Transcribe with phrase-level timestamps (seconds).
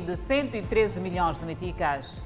[0.00, 2.16] de 113 milhões de meticais.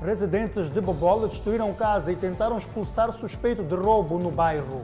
[0.00, 4.82] Residentes de Bobola destruíram casa e tentaram expulsar suspeito de roubo no bairro.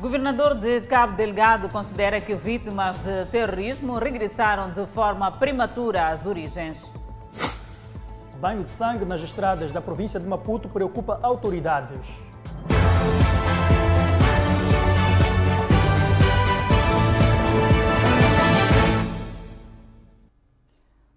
[0.00, 6.90] Governador de Cabo Delgado considera que vítimas de terrorismo regressaram de forma prematura às origens.
[8.40, 12.06] Banho de sangue nas estradas da província de Maputo preocupa autoridades.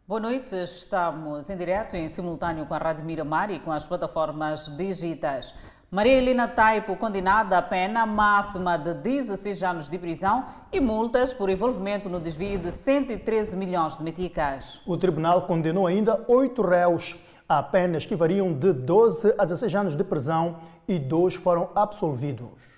[0.08, 4.70] Boa noite, estamos em direto em simultâneo com a Rádio Miramar e com as plataformas
[4.78, 5.54] digitais.
[5.92, 11.50] Maria Helena Taipo, condenada a pena máxima de 16 anos de prisão e multas por
[11.50, 14.82] envolvimento no desvio de 113 milhões de meticais.
[14.88, 17.18] O tribunal condenou ainda oito réus
[17.50, 22.77] a penas que variam de 12 a 16 anos de prisão e dois foram absolvidos.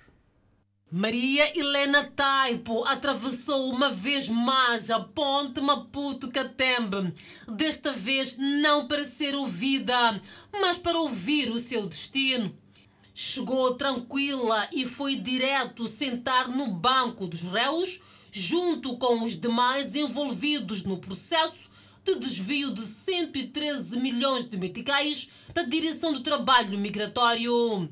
[0.92, 7.14] Maria Helena Taipo atravessou uma vez mais a ponte Maputo-Catembe.
[7.46, 10.20] Desta vez não para ser ouvida,
[10.52, 12.52] mas para ouvir o seu destino.
[13.14, 18.00] Chegou tranquila e foi direto sentar no banco dos réus,
[18.32, 21.70] junto com os demais envolvidos no processo
[22.04, 27.88] de desvio de 113 milhões de meticais da Direção do Trabalho Migratório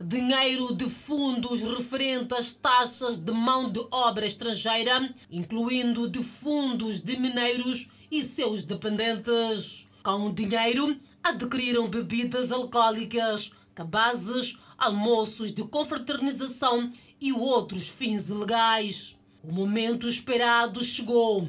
[0.00, 7.16] dinheiro de fundos referente às taxas de mão de obra estrangeira, incluindo de fundos de
[7.16, 9.88] mineiros e seus dependentes.
[10.02, 19.16] Com o dinheiro, adquiriram bebidas alcoólicas, cabazes, almoços de confraternização e outros fins ilegais.
[19.42, 21.48] O momento esperado chegou.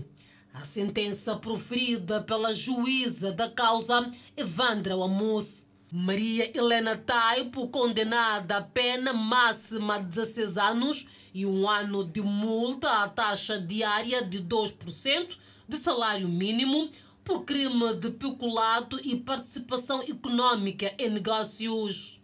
[0.51, 9.11] A sentença proferida pela juíza da causa, Evandra Wamus, Maria Helena Taipo, condenada a pena
[9.11, 15.35] máxima de 16 anos e um ano de multa à taxa diária de 2%
[15.67, 16.91] de salário mínimo
[17.25, 22.21] por crime de peculato e participação econômica em negócios.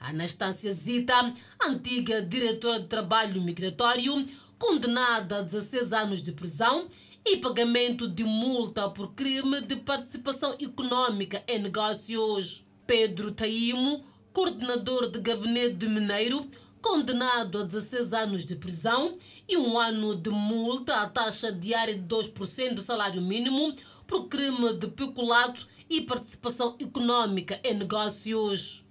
[0.00, 4.26] Anastácia Zita, antiga diretora de trabalho migratório,
[4.58, 6.88] condenada a 16 anos de prisão
[7.26, 12.64] e pagamento de multa por crime de participação econômica em negócios.
[12.86, 16.46] Pedro Taimo, coordenador de gabinete de Mineiro,
[16.80, 19.16] condenado a 16 anos de prisão
[19.48, 23.74] e um ano de multa à taxa diária de 2% do salário mínimo
[24.06, 28.84] por crime de peculato e participação econômica em negócios.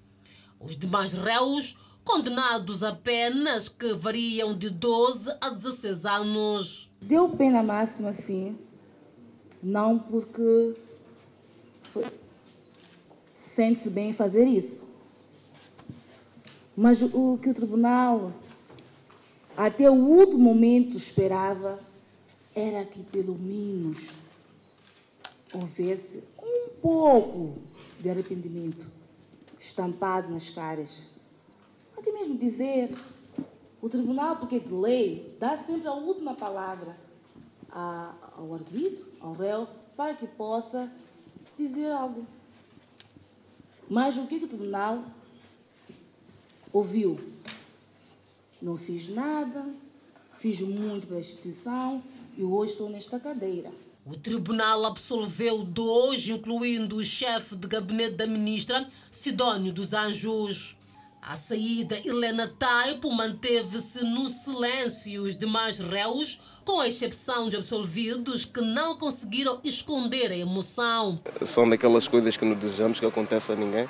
[0.59, 6.91] Os demais réus, condenados a penas que variam de 12 a 16 anos.
[7.02, 8.58] Deu pena máxima, sim.
[9.62, 10.75] Não porque
[13.54, 14.90] sente-se bem em fazer isso.
[16.76, 18.32] Mas o que o tribunal,
[19.58, 21.80] até o último momento, esperava
[22.56, 24.10] era que, pelo menos,
[25.54, 27.62] houvesse um pouco
[28.00, 28.88] de arrependimento
[29.60, 31.08] estampado nas caras.
[31.98, 32.96] Até mesmo dizer,
[33.82, 36.96] o tribunal, porque de lei, dá sempre a última palavra
[37.70, 40.92] ao arguido, ao réu, para que possa
[41.58, 42.26] dizer algo.
[43.91, 45.03] Mas o que, que o tribunal
[46.72, 47.19] ouviu?
[48.62, 49.66] Não fiz nada,
[50.40, 52.02] fiz muito para a instituição
[52.38, 53.69] e hoje estou nesta cadeira.
[54.06, 60.78] O tribunal absolveu dois, incluindo o chefe de gabinete da ministra, Sidónio dos Anjos.
[61.22, 66.40] À saída, Helena Taipo manteve-se no silêncio e os demais réus
[66.72, 71.20] com exceção de absolvidos que não conseguiram esconder a emoção.
[71.42, 73.90] São daquelas coisas que não desejamos que aconteça a ninguém.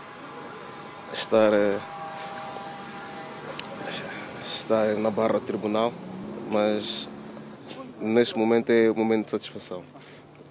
[1.13, 1.79] Estar, eh,
[4.43, 5.93] estar na barra do tribunal,
[6.49, 7.07] mas
[7.99, 9.83] neste momento é um momento de satisfação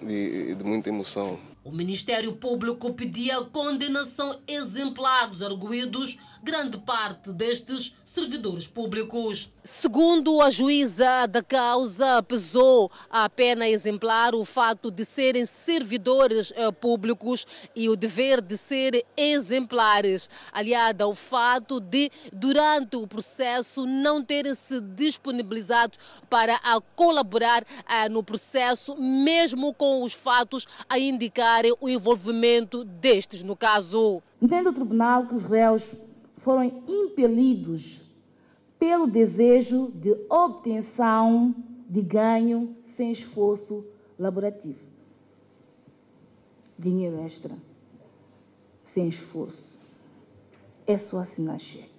[0.01, 1.37] e de muita emoção.
[1.63, 9.47] O Ministério Público pedia condenação exemplar dos arguídos, grande parte destes servidores públicos.
[9.63, 16.71] Segundo a juíza da causa, pesou a pena exemplar o fato de serem servidores eh,
[16.71, 24.23] públicos e o dever de ser exemplares, aliada ao fato de, durante o processo, não
[24.23, 25.95] terem se disponibilizado
[26.27, 26.59] para
[26.95, 34.21] colaborar eh, no processo, mesmo com os fatos a indicar o envolvimento destes no caso.
[34.41, 35.83] Entende o tribunal que os réus
[36.37, 38.01] foram impelidos
[38.79, 41.53] pelo desejo de obtenção
[41.87, 43.85] de ganho sem esforço
[44.17, 44.79] laborativo.
[46.79, 47.55] Dinheiro extra,
[48.83, 49.75] sem esforço.
[50.87, 51.89] É só assinar cheque.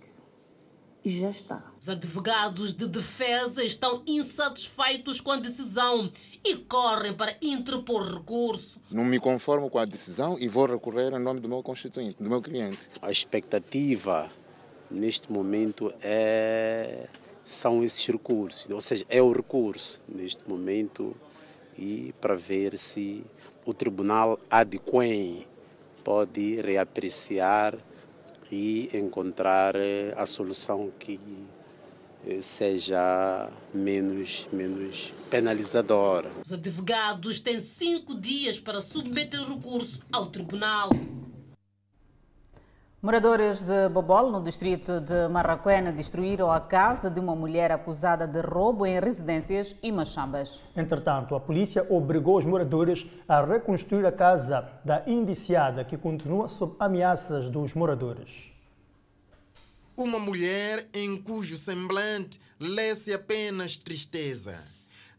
[1.05, 1.72] e já está.
[1.81, 6.12] Os advogados de defesa estão insatisfeitos com a decisão
[6.44, 8.81] e correm para interpor recurso.
[8.91, 12.29] Não me conformo com a decisão e vou recorrer em nome do meu constituinte, do
[12.29, 12.89] meu cliente.
[13.00, 14.31] A expectativa
[14.91, 17.09] neste momento é
[17.44, 21.17] são esses recursos, ou seja, é o recurso neste momento
[21.77, 23.25] e para ver se
[23.65, 25.47] o tribunal adequem
[26.05, 27.77] pode reapreciar
[28.50, 31.19] e encontrar eh, a solução que
[32.40, 36.30] seja menos, menos penalizadora.
[36.44, 40.90] Os advogados têm cinco dias para submeter recurso ao tribunal.
[43.04, 48.40] Moradores de Bobol, no distrito de Marraquena, destruíram a casa de uma mulher acusada de
[48.40, 50.62] roubo em residências e machambas.
[50.76, 56.76] Entretanto, a polícia obrigou os moradores a reconstruir a casa da indiciada, que continua sob
[56.78, 58.51] ameaças dos moradores.
[59.97, 64.62] Uma mulher em cujo semblante lê-se apenas tristeza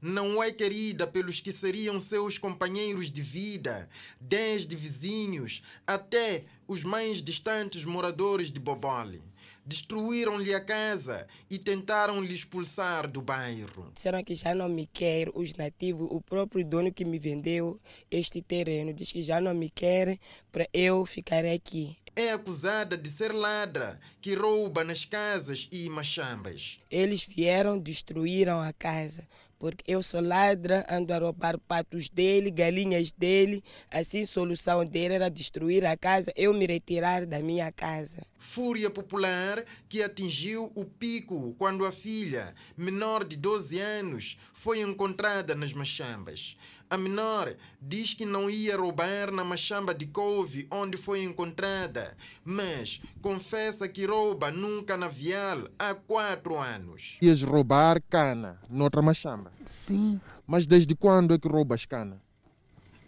[0.04, 3.88] não é querida pelos que seriam seus companheiros de vida,
[4.20, 9.22] desde vizinhos até os mais distantes moradores de Bobole.
[9.66, 13.94] Destruíram-lhe a casa e tentaram lhe expulsar do bairro.
[13.96, 16.10] Disseram que já não me quer os nativos.
[16.12, 17.80] O próprio dono que me vendeu
[18.12, 20.20] este terreno diz que já não me quer
[20.52, 26.80] para eu ficar aqui é acusada de ser ladra que rouba nas casas e machambas.
[26.90, 29.28] Eles vieram, destruíram a casa
[29.64, 33.64] porque eu sou ladra, ando a roubar patos dele, galinhas dele.
[33.90, 38.28] Assim, a solução dele era destruir a casa, eu me retirar da minha casa.
[38.38, 45.56] Fúria popular que atingiu o pico quando a filha, menor de 12 anos, foi encontrada
[45.56, 46.58] nas machambas.
[46.90, 52.16] A menor diz que não ia roubar na machamba de couve onde foi encontrada,
[52.46, 57.18] mas confessa que rouba num canavial há quatro anos.
[57.22, 59.52] Ias roubar cana noutra machamba?
[59.66, 60.22] Sim.
[60.46, 62.22] Mas desde quando é que roubas cana?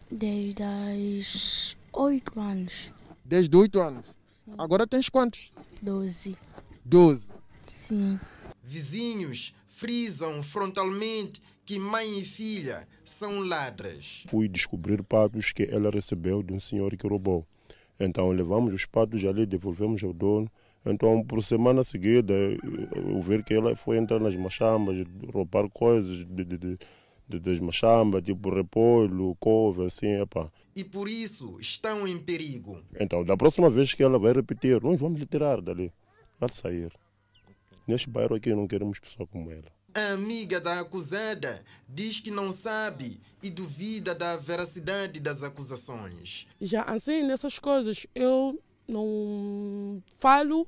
[0.10, 2.94] Desde os oito anos.
[3.24, 4.18] Desde oito anos?
[4.28, 4.54] Sim.
[4.58, 5.52] Agora tens quantos?
[5.82, 6.38] Doze.
[6.84, 7.32] Doze?
[7.68, 8.20] Sim.
[8.64, 14.24] Vizinhos frisam frontalmente que mãe e filha são ladras.
[14.28, 17.46] Fui descobrir patos que ela recebeu de um senhor que roubou.
[18.00, 20.50] Então levamos os patos ali, devolvemos ao dono.
[20.86, 25.04] Então, por semana seguida, eu vi que ela foi entrar nas machambas,
[25.34, 26.78] roubar coisas de, de, de,
[27.28, 30.52] de das machambas, tipo repolho, couve, assim, epá.
[30.76, 32.84] E por isso estão em perigo.
[33.00, 35.92] Então, da próxima vez que ela vai repetir, nós vamos lhe tirar dali.
[36.40, 36.92] Vai sair.
[37.88, 39.75] Neste bairro aqui não queremos pessoa como ela.
[39.98, 46.46] A amiga da acusada diz que não sabe e duvida da veracidade das acusações.
[46.60, 50.68] Já assim, nessas coisas, eu não falo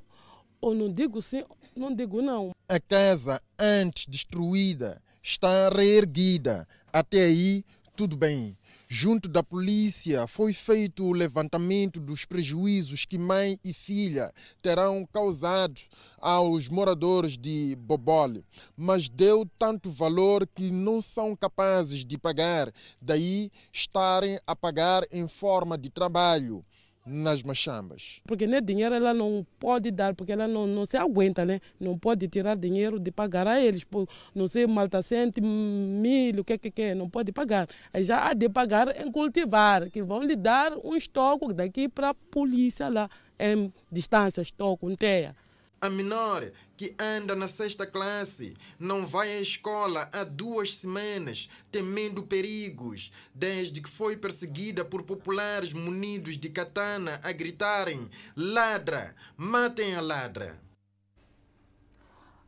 [0.62, 1.44] ou não digo sim,
[1.76, 2.52] não digo não.
[2.66, 6.66] A casa, antes destruída, está reerguida.
[6.90, 7.66] Até aí,
[7.98, 8.56] tudo bem.
[8.86, 15.80] Junto da polícia foi feito o levantamento dos prejuízos que mãe e filha terão causado
[16.20, 18.44] aos moradores de Bobole,
[18.76, 22.72] mas deu tanto valor que não são capazes de pagar,
[23.02, 26.64] daí estarem a pagar em forma de trabalho
[27.08, 28.20] nas machambas.
[28.26, 31.60] Porque nem dinheiro ela não pode dar, porque ela não, não se aguenta, né?
[31.80, 36.58] Não pode tirar dinheiro de pagar a eles, por não sei, maltacente, milho, o que
[36.58, 37.68] que é, não pode pagar.
[37.92, 42.10] Aí já há de pagar em cultivar, que vão lhe dar um estoque daqui para
[42.10, 45.34] a polícia lá, em distância, estoque, um teia.
[45.80, 52.24] A menor, que anda na sexta classe, não vai à escola há duas semanas, temendo
[52.24, 60.00] perigos, desde que foi perseguida por populares munidos de katana a gritarem: ladra, matem a
[60.00, 60.67] ladra.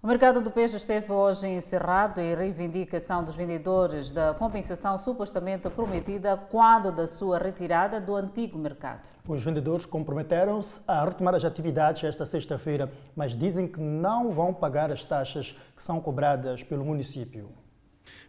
[0.03, 6.39] O mercado do peixe esteve hoje encerrado em reivindicação dos vendedores da compensação supostamente prometida
[6.39, 9.11] quando da sua retirada do antigo mercado.
[9.29, 14.91] Os vendedores comprometeram-se a retomar as atividades esta sexta-feira, mas dizem que não vão pagar
[14.91, 17.51] as taxas que são cobradas pelo município.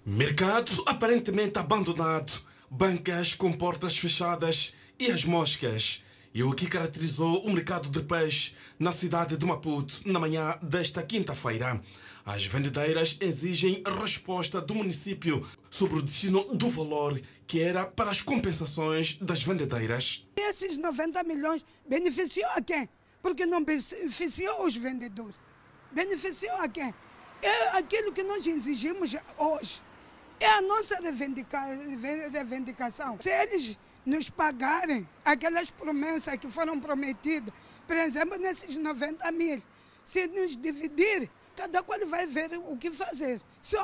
[0.05, 2.33] Mercado aparentemente abandonado,
[2.69, 8.55] bancas com portas fechadas e as moscas e o que caracterizou o mercado de peixe
[8.79, 11.81] na cidade de Maputo na manhã desta quinta-feira.
[12.25, 18.21] As vendedeiras exigem resposta do município sobre o destino do valor que era para as
[18.21, 20.25] compensações das vendedeiras.
[20.37, 22.87] Esses 90 milhões beneficiou a quem?
[23.21, 25.35] Porque não beneficiou os vendedores.
[25.91, 26.93] Beneficiou a quem?
[27.41, 29.81] É aquilo que nós exigimos hoje.
[30.39, 31.59] É a nossa reivindica
[32.31, 33.17] reivindicação.
[33.19, 37.53] Se eles nos pagarem aquelas promessas que foram prometidas.
[37.87, 39.61] Por exemplo, nesses 90 mil.
[40.03, 43.39] Se nos dividir, cada qual vai ver o que fazer.
[43.61, 43.77] Se,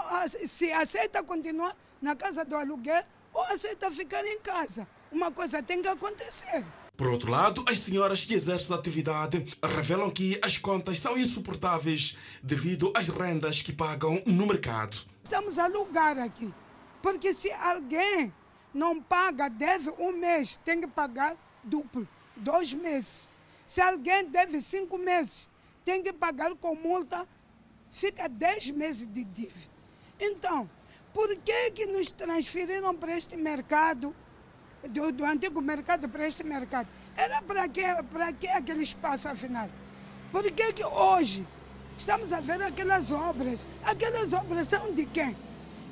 [0.48, 4.88] se aceita continuar na casa do aluguel ou aceita ficar em casa.
[5.12, 6.66] Uma coisa tem que acontecer.
[6.98, 12.18] Por outro lado, as senhoras que exercem a atividade revelam que as contas são insuportáveis
[12.42, 14.98] devido às rendas que pagam no mercado.
[15.24, 16.52] Estamos a alugar aqui,
[17.00, 18.34] porque se alguém
[18.78, 23.28] não paga, deve um mês, tem que pagar duplo, dois meses.
[23.66, 25.50] Se alguém deve cinco meses,
[25.84, 27.28] tem que pagar com multa,
[27.92, 29.72] fica dez meses de dívida.
[30.20, 30.70] Então,
[31.14, 34.16] por que, que nos transferiram para este mercado?
[34.88, 36.88] do, do antigo mercado para este mercado.
[37.16, 37.82] Era para que,
[38.12, 39.70] para que aquele espaço, afinal?
[40.32, 41.46] Por que, que hoje
[41.98, 43.66] estamos a ver aquelas obras?
[43.84, 45.36] Aquelas obras são de quem?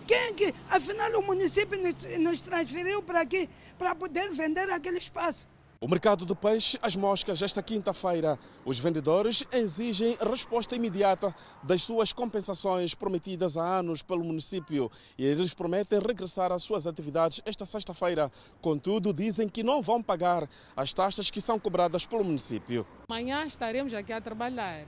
[0.08, 5.48] Quem que, afinal, o município nos, nos transferiu para aqui para poder vender aquele espaço?
[5.82, 8.40] O mercado do peixe, as moscas, esta quinta-feira.
[8.64, 15.54] Os vendedores exigem resposta imediata das suas compensações prometidas há anos pelo município e eles
[15.54, 18.32] prometem regressar às suas atividades esta sexta-feira.
[18.62, 22.88] Contudo, dizem que não vão pagar as taxas que são cobradas pelo município.
[23.10, 24.86] Amanhã estaremos aqui a trabalhar.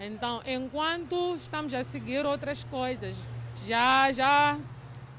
[0.00, 3.14] Então, enquanto estamos a seguir outras coisas,
[3.66, 4.58] já já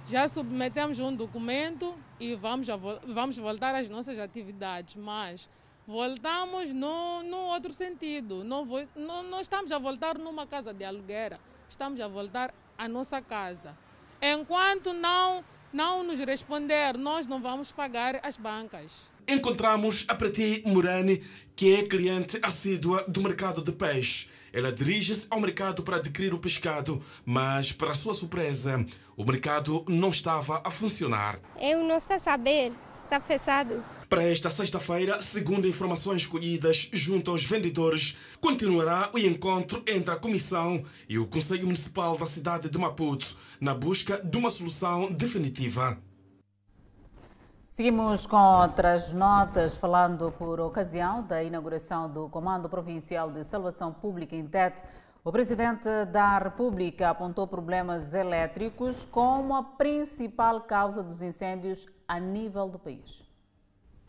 [0.08, 2.68] já submetemos um documento e vamos,
[3.14, 5.50] vamos voltar às nossas atividades, mas
[5.86, 8.46] voltamos no, no outro sentido.
[8.46, 11.38] Não, não, não estamos a voltar numa casa de aluguer,
[11.68, 13.78] estamos a voltar à nossa casa.
[14.22, 19.12] Enquanto não, não nos responder, nós não vamos pagar as bancas.
[19.28, 21.22] Encontramos a Prati Morani,
[21.54, 24.37] que é cliente assídua do mercado de peixe.
[24.58, 28.84] Ela dirige-se ao mercado para adquirir o pescado, mas, para sua surpresa,
[29.16, 31.40] o mercado não estava a funcionar.
[31.62, 33.84] Eu não estou a saber está fechado.
[34.10, 40.84] Para esta sexta-feira, segundo informações colhidas junto aos vendedores, continuará o encontro entre a Comissão
[41.08, 46.02] e o Conselho Municipal da cidade de Maputo na busca de uma solução definitiva.
[47.78, 54.36] Seguimos com outras notas, falando por ocasião da inauguração do Comando Provincial de Salvação Pública
[54.36, 54.82] em Tete.
[55.24, 62.68] O presidente da República apontou problemas elétricos como a principal causa dos incêndios a nível
[62.68, 63.27] do país.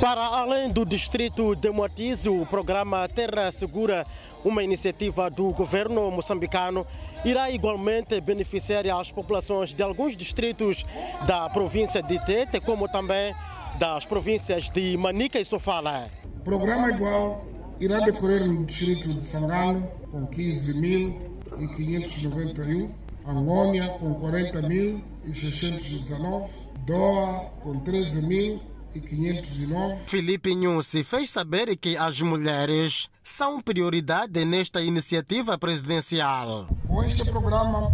[0.00, 4.04] Para além do distrito de Moatize, o programa Terra Segura,
[4.44, 6.86] uma iniciativa do governo moçambicano,
[7.24, 10.84] irá igualmente beneficiar as populações de alguns distritos
[11.26, 13.34] da província de Tete, como também
[13.78, 16.08] das províncias de Manica e Sofala.
[16.40, 17.44] O programa igual
[17.80, 22.90] irá decorrer no distrito de Sangalo, com 15.591,
[23.26, 26.48] Angônia, com 40.619,
[26.86, 29.98] Doa com 13.509.
[30.06, 36.68] Felipe Nhusi fez saber que as mulheres são prioridade nesta iniciativa presidencial.
[36.86, 37.90] Com este programa,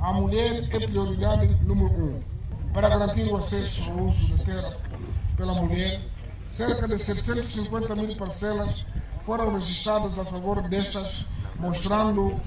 [0.00, 2.22] a mulher é prioridade número um.
[2.72, 4.74] Para garantir o acesso ao uso da terra
[5.36, 6.00] pela mulher,
[6.46, 8.86] cerca de 750 mil parcelas
[9.26, 11.26] foram registradas a favor destas,
[11.58, 12.40] mostrando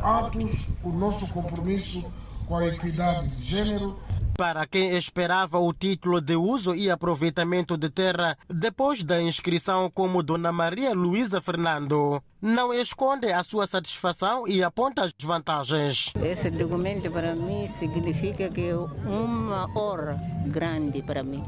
[0.00, 2.04] atos o nosso compromisso
[2.46, 3.98] com a equidade de gênero
[4.36, 10.22] para quem esperava o título de uso e aproveitamento de terra depois da inscrição como
[10.22, 12.22] Dona Maria Luísa Fernando.
[12.40, 16.12] Não esconde a sua satisfação e aponta as vantagens.
[16.22, 21.44] Esse documento para mim significa que é uma hora grande para mim.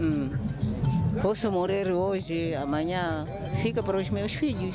[0.00, 0.30] Hum.
[1.22, 3.26] Posso morrer hoje, amanhã
[3.62, 4.74] fica para os meus filhos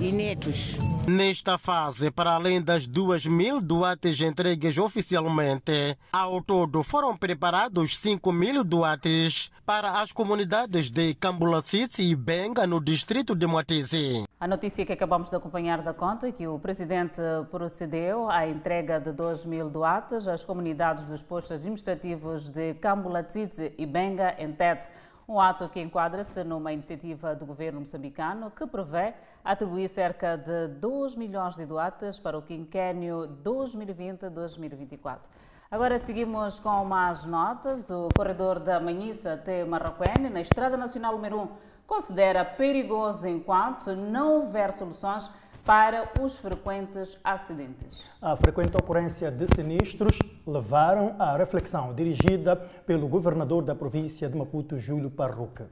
[0.00, 0.76] e netos.
[1.06, 8.30] Nesta fase, para além das duas mil doates entregues oficialmente, ao todo foram preparados 5
[8.30, 14.24] mil doates para as comunidades de Cambulacice e Benga, no distrito de Moatize.
[14.38, 17.20] A notícia que acabamos de acompanhar da conta é que o presidente
[17.50, 23.86] procedeu à entrega de 2 mil doatas às comunidades dos postos administrativos de Cambulatsitse e
[23.86, 24.88] Benga, em Tete.
[25.30, 29.12] Um ato que enquadra-se numa iniciativa do governo moçambicano que prevê
[29.44, 35.28] atribuir cerca de 2 milhões de doatas para o quinquênio 2020-2024.
[35.70, 37.90] Agora seguimos com mais notas.
[37.90, 41.48] O corredor da Manhissa até Marraquene, na Estrada Nacional número 1,
[41.86, 45.30] considera perigoso enquanto não houver soluções
[45.68, 48.08] para os frequentes acidentes.
[48.22, 52.56] A frequente ocorrência de sinistros levaram à reflexão dirigida
[52.86, 55.68] pelo governador da província de Maputo, Júlio Parruca.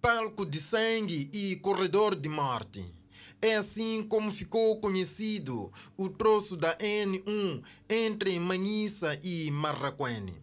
[0.00, 2.94] Palco de sangue e corredor de morte.
[3.42, 10.40] É assim como ficou conhecido o troço da N1 entre Manissa e Marraquene.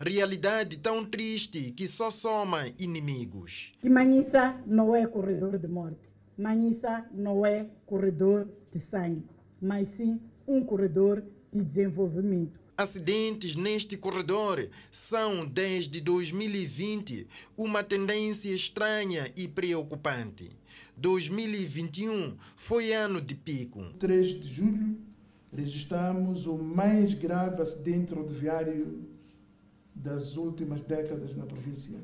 [0.00, 3.74] Realidade tão triste que só soma inimigos.
[3.80, 6.11] E Manissa não é corredor de morte.
[6.36, 9.22] Manissa não é corredor de sangue,
[9.60, 11.22] mas sim um corredor
[11.52, 12.60] de desenvolvimento.
[12.76, 20.48] Acidentes neste corredor são, desde 2020, uma tendência estranha e preocupante.
[20.96, 23.84] 2021 foi ano de pico.
[23.98, 24.96] 3 de julho,
[25.52, 29.06] registramos o mais grave acidente rodoviário
[29.94, 31.98] das últimas décadas na província,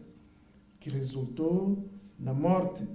[0.79, 2.87] que resultou na morte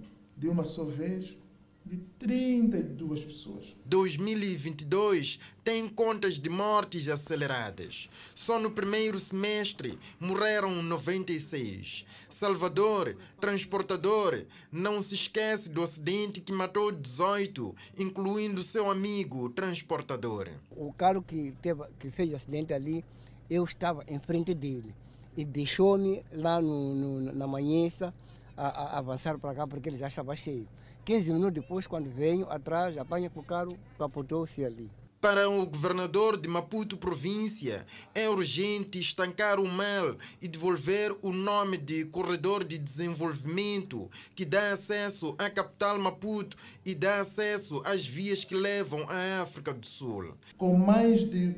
[0.43, 1.38] de uma só vez
[1.85, 3.77] de 32 pessoas.
[3.85, 8.09] 2022 tem contas de mortes aceleradas.
[8.35, 12.03] Só no primeiro semestre morreram 96.
[12.29, 20.50] Salvador, transportador, não se esquece do acidente que matou 18, incluindo seu amigo transportador.
[20.71, 23.01] O carro que, teve, que fez o acidente ali,
[23.50, 24.93] eu estava em frente dele
[25.38, 28.13] e deixou-me lá no, no, na manhãça
[28.55, 30.67] a, a avançar para cá porque ele já estava cheio.
[31.05, 34.89] 15 minutos depois, quando venho atrás, apanha com o carro, capotou-se ali.
[35.19, 41.77] Para o governador de Maputo província, é urgente estancar o mal e devolver o nome
[41.77, 48.44] de corredor de desenvolvimento que dá acesso à capital Maputo e dá acesso às vias
[48.44, 50.35] que levam à África do Sul.
[50.57, 51.55] Com mais de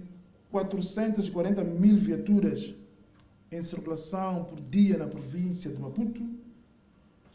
[0.51, 2.73] 440 mil viaturas
[3.51, 6.21] em circulação por dia na província de Maputo,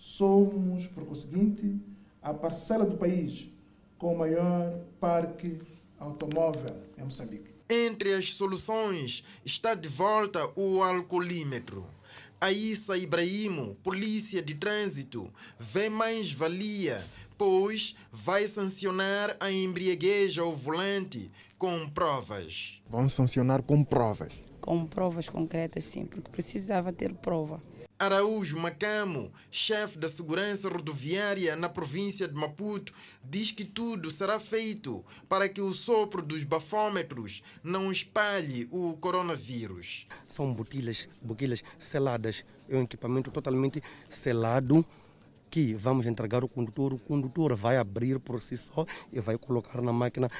[0.01, 1.79] somos, por conseguinte,
[2.23, 3.51] a parcela do país
[3.99, 5.61] com o maior parque
[5.99, 7.53] automóvel em Moçambique.
[7.69, 11.87] Entre as soluções está de volta o alcoolímetro.
[12.41, 17.05] Aissa Ibrahimo, polícia de trânsito, vê mais valia,
[17.37, 22.83] pois vai sancionar a embriaguez ao volante com provas.
[22.89, 24.33] Vão sancionar com provas?
[24.63, 27.61] Com provas concretas, sim, porque precisava ter prova.
[28.01, 35.05] Araújo Macamo, chefe da segurança rodoviária na província de Maputo, diz que tudo será feito
[35.29, 40.07] para que o sopro dos bafômetros não espalhe o coronavírus.
[40.27, 44.83] São botilhas, boquilhas seladas, é um equipamento totalmente selado
[45.51, 46.95] que vamos entregar ao condutor.
[46.95, 50.31] O condutor vai abrir por si só e vai colocar na máquina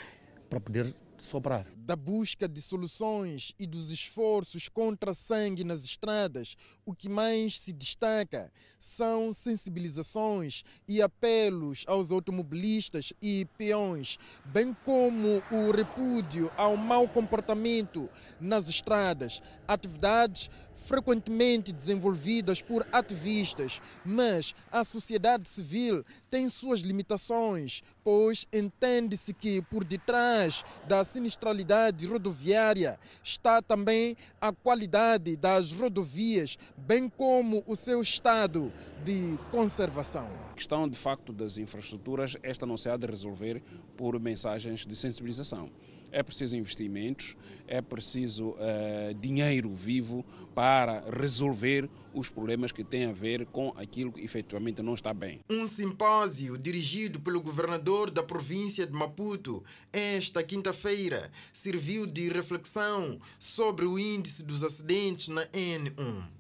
[0.49, 1.67] para poder soprar.
[1.77, 7.73] Da busca de soluções e dos esforços contra sangue nas estradas, o que mais se
[7.73, 17.09] destaca são sensibilizações e apelos aos automobilistas e peões, bem como o repúdio ao mau
[17.09, 18.09] comportamento
[18.41, 28.47] nas estradas, atividades frequentemente desenvolvidas por ativistas, mas a sociedade civil tem suas limitações, pois
[28.53, 37.63] entende-se que por detrás da sinistralidade rodoviária está também a qualidade das rodovias, bem como
[37.67, 38.73] o seu estado
[39.05, 40.29] de conservação.
[40.51, 43.63] A questão de facto das infraestruturas, esta não se há de resolver
[43.97, 45.71] por mensagens de sensibilização
[46.13, 53.13] é preciso investimentos, é preciso uh, dinheiro vivo para resolver os problemas que têm a
[53.13, 55.41] ver com aquilo que efetivamente não está bem.
[55.49, 63.87] Um simpósio dirigido pelo governador da província de Maputo esta quinta-feira serviu de reflexão sobre
[63.87, 66.40] o índice dos acidentes na N1.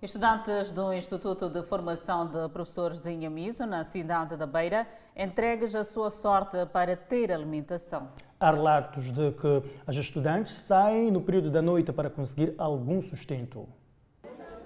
[0.00, 5.82] Estudantes do Instituto de Formação de Professores de Inhamiso, na cidade da Beira, entregues a
[5.82, 8.08] sua sorte para ter alimentação.
[8.38, 13.68] Há relatos de que as estudantes saem no período da noite para conseguir algum sustento.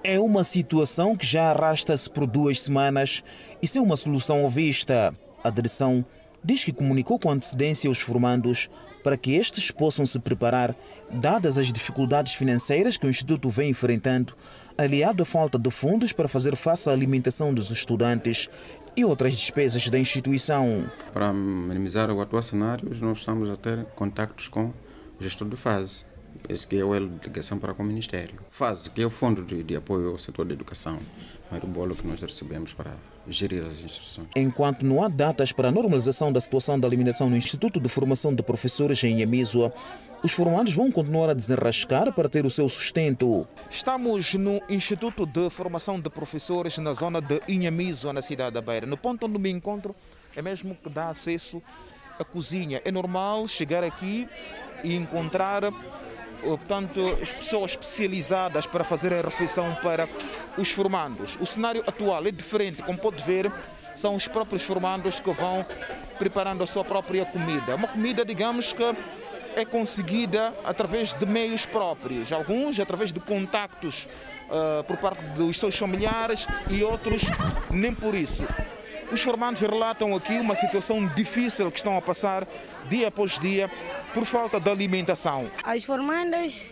[0.05, 3.25] É uma situação que já arrasta-se por duas semanas
[3.63, 5.17] e sem uma solução à vista.
[5.43, 6.05] A direção
[6.45, 8.69] diz que comunicou com antecedência aos formandos
[9.03, 10.77] para que estes possam se preparar,
[11.11, 14.37] dadas as dificuldades financeiras que o Instituto vem enfrentando
[14.77, 18.49] aliado à falta de fundos para fazer face à alimentação dos estudantes.
[18.95, 20.91] e outras despesas da instituição.
[21.15, 24.75] Para minimizar o atual cenário, nós estamos a ter contactos com o
[25.19, 26.05] gestor de fase.
[26.47, 28.35] Esse que é a ligação para com o Ministério.
[28.51, 30.99] FASE, que é o Fundo de, de Apoio ao Setor da Educação,
[31.51, 32.95] é o bolo que nós recebemos para
[33.29, 34.29] gerir as instituições.
[34.37, 38.35] Enquanto não há datas para a normalização da situação da alimentação no Instituto de Formação
[38.35, 39.73] de Professores em Yamizua,
[40.23, 43.47] os formandos vão continuar a desenrascar para ter o seu sustento.
[43.69, 48.87] Estamos no Instituto de Formação de Professores na zona de Inhamizo, na cidade da Beira.
[48.87, 49.97] No ponto onde me encontro
[50.37, 51.61] é mesmo que dá acesso
[52.19, 52.81] à cozinha.
[52.85, 54.29] É normal chegar aqui
[54.85, 55.65] e encontrar
[56.43, 57.01] portanto,
[57.37, 60.09] pessoas especializadas para fazer a refeição para
[60.57, 61.37] os formandos.
[61.41, 63.51] O cenário atual é diferente, como pode ver,
[63.97, 65.65] são os próprios formandos que vão
[66.19, 67.75] preparando a sua própria comida.
[67.75, 68.83] Uma comida, digamos que
[69.55, 74.07] é conseguida através de meios próprios, alguns através de contactos
[74.49, 77.23] uh, por parte dos seus familiares e outros
[77.71, 78.45] nem por isso.
[79.13, 82.49] Os formandos relatam aqui uma situação difícil que estão a passar
[82.89, 83.71] dia após dia
[84.15, 85.51] por falta de alimentação.
[85.63, 86.71] As formandas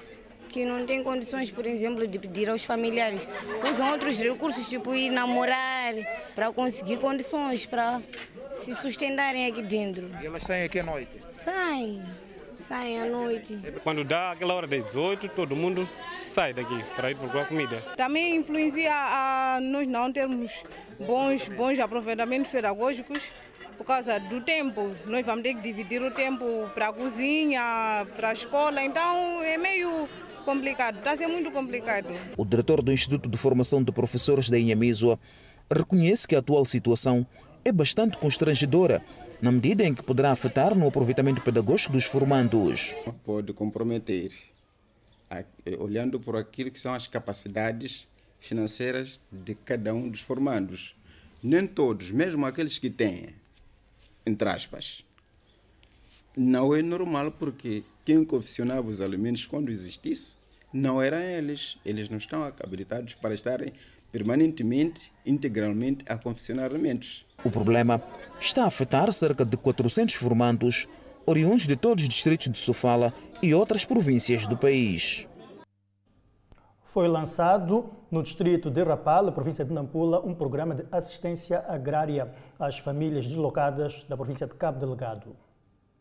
[0.49, 3.29] que não têm condições, por exemplo, de pedir aos familiares,
[3.69, 5.95] usam outros recursos, tipo ir namorar,
[6.35, 8.01] para conseguir condições para
[8.51, 10.11] se sustentarem aqui dentro.
[10.21, 11.11] E elas saem aqui à noite?
[11.33, 12.03] Saem,
[12.61, 13.59] saem à noite.
[13.83, 15.89] Quando dá aquela hora das 18, todo mundo
[16.29, 17.81] sai daqui para ir procurar comida.
[17.97, 20.65] Também influencia a nós não termos
[20.99, 23.33] bons, bons aproveitamentos pedagógicos
[23.77, 24.95] por causa do tempo.
[25.07, 29.57] Nós vamos ter que dividir o tempo para a cozinha, para a escola, então é
[29.57, 30.09] meio
[30.45, 32.09] complicado, está a ser muito complicado.
[32.37, 35.19] O diretor do Instituto de Formação de Professores da Inhamizoa
[35.71, 37.27] reconhece que a atual situação
[37.65, 39.03] é bastante constrangedora,
[39.41, 42.95] na medida em que poderá afetar no aproveitamento pedagógico dos formandos.
[43.25, 44.33] Pode comprometer,
[45.79, 48.07] olhando por aquilo que são as capacidades
[48.39, 50.95] financeiras de cada um dos formandos.
[51.43, 53.31] Nem todos, mesmo aqueles que têm,
[54.27, 55.05] entre aspas.
[56.37, 60.37] Não é normal porque quem confeccionava os alimentos quando existisse
[60.73, 61.79] não eram eles.
[61.85, 63.73] Eles não estão habilitados para estarem
[64.13, 67.25] permanentemente, integralmente a confeccionar alimentos.
[67.43, 68.03] O problema
[68.39, 70.87] está a afetar cerca de 400 formandos
[71.27, 75.27] oriundos de todos os distritos de Sofala e outras províncias do país.
[76.85, 82.79] Foi lançado no distrito de Rapal, província de Nampula, um programa de assistência agrária às
[82.79, 85.37] famílias deslocadas da província de Cabo Delgado.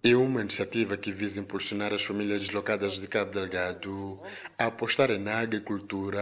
[0.02, 4.18] É uma iniciativa que visa impulsionar as famílias deslocadas de Cabo Delgado
[4.58, 6.22] a apostarem na agricultura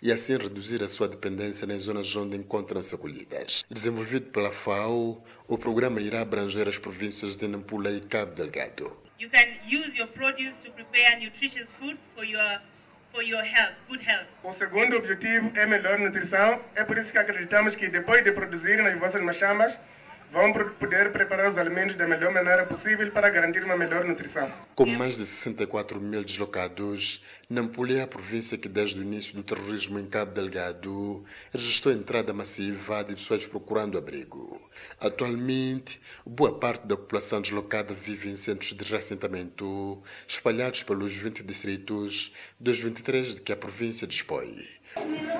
[0.00, 3.62] e assim reduzir a sua dependência nas zonas onde encontram-se acolhidas.
[3.70, 8.96] Desenvolvido pela FAO, o programa irá abranger as províncias de Nampula e Cabo Delgado.
[9.18, 12.62] You can use your produce to prepare nutritious food for your
[13.12, 14.28] for your health, good health.
[14.42, 16.58] O segundo objetivo é melhor nutrição.
[16.74, 19.74] É por isso que acreditamos que depois de produzir nas vossas machambas,
[20.32, 24.50] vão poder preparar os alimentos da melhor maneira possível para garantir uma melhor nutrição.
[24.74, 29.42] Com mais de 64 mil deslocados, Nampula é a província que desde o início do
[29.42, 34.60] terrorismo em Cabo Delgado registrou entrada massiva de pessoas procurando abrigo.
[35.00, 42.34] Atualmente, boa parte da população deslocada vive em centros de reassentamento espalhados pelos 20 distritos
[42.58, 44.79] dos 23 de que a província dispõe.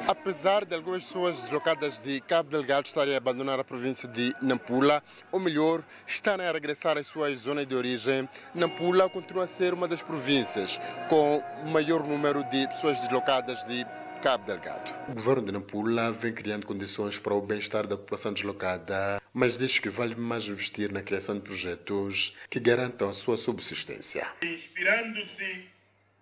[0.06, 5.02] Apesar de algumas pessoas deslocadas de Cabo Delgado estarem a abandonar a província de Nampula,
[5.30, 9.88] ou melhor, estarem a regressar às suas zonas de origem, Nampula continua a ser uma
[9.88, 13.84] das províncias com maior número de pessoas deslocadas de
[14.22, 14.92] Cabo Delgado.
[15.08, 19.78] O governo de Nampula vem criando condições para o bem-estar da população deslocada, mas diz
[19.78, 24.26] que vale mais investir na criação de projetos que garantam a sua subsistência.
[24.42, 25.66] Inspirando-se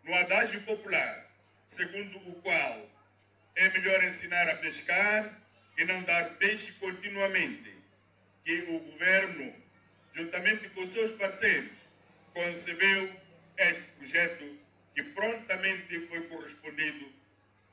[0.05, 1.27] no adágio popular,
[1.69, 2.89] segundo o qual
[3.59, 5.37] é melhor ensinar a pescar
[5.77, 7.75] e não dar peixe continuamente,
[8.45, 9.53] que o governo,
[10.15, 11.73] juntamente com seus parceiros,
[12.33, 13.13] concebeu
[13.59, 14.57] este projeto
[14.95, 17.07] que prontamente foi correspondido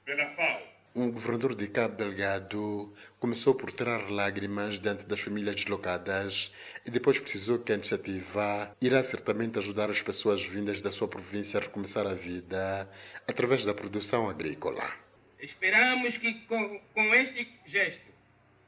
[0.04, 0.76] pela FAO.
[0.95, 6.54] Um governador de Cabo Delgado começou por tirar lágrimas diante das famílias deslocadas
[6.86, 11.60] e depois precisou que a iniciativa irá certamente ajudar as pessoas vindas da sua província
[11.60, 12.89] a recomeçar a vida
[13.28, 15.05] através da produção agrícola.
[15.45, 18.12] Esperamos que com, com este gesto,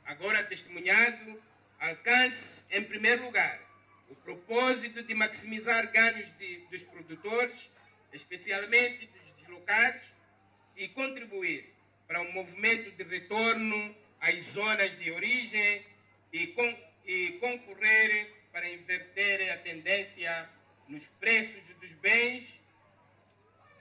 [0.06, 1.42] agora testemunhado,
[1.80, 3.60] alcance, em primeiro lugar,
[4.08, 7.72] o propósito de maximizar ganhos de, dos produtores,
[8.14, 10.04] especialmente dos deslocados,
[10.76, 11.74] e contribuir
[12.08, 15.84] para um movimento de retorno às zonas de origem
[16.32, 16.56] e,
[17.08, 20.48] e concorrer para inverter a tendência
[20.88, 22.57] nos preços dos bens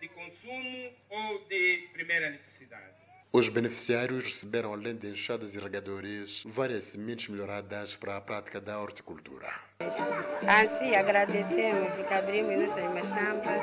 [0.00, 2.96] de consumo ou de primeira necessidade.
[3.32, 8.80] Os beneficiários receberam, além de enxadas e regadores, várias sementes melhoradas para a prática da
[8.80, 9.46] horticultura.
[10.46, 13.61] Assim, agradecemos porque abrimos nossas machampas.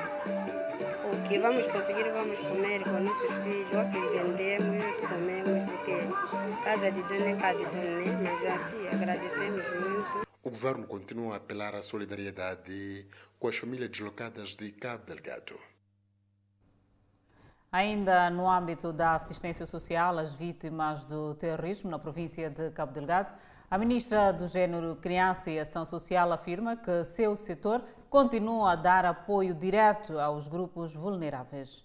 [1.12, 3.74] O que vamos conseguir, vamos comer com nossos filhos.
[3.74, 8.22] Outros vendemos, outros comemos, porque casa de dono é casa de dono, né?
[8.22, 10.28] Mas assim, agradecemos muito.
[10.44, 13.08] O governo continua a apelar à solidariedade
[13.40, 15.58] com as famílias deslocadas de Cabo Delgado.
[17.74, 23.34] Ainda no âmbito da assistência social às vítimas do terrorismo na província de Cabo Delgado,
[23.68, 27.82] a ministra do Gênero, Criança e Ação Social afirma que seu setor
[28.12, 31.84] continua a dar apoio direto aos grupos vulneráveis.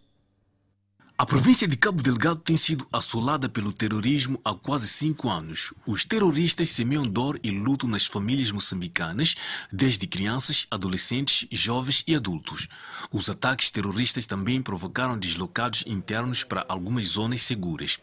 [1.20, 5.74] A província de Cabo Delgado tem sido assolada pelo terrorismo há quase cinco anos.
[5.84, 9.34] Os terroristas semeiam dor e luto nas famílias moçambicanas,
[9.72, 12.68] desde crianças, adolescentes, jovens e adultos.
[13.10, 17.98] Os ataques terroristas também provocaram deslocados internos para algumas zonas seguras.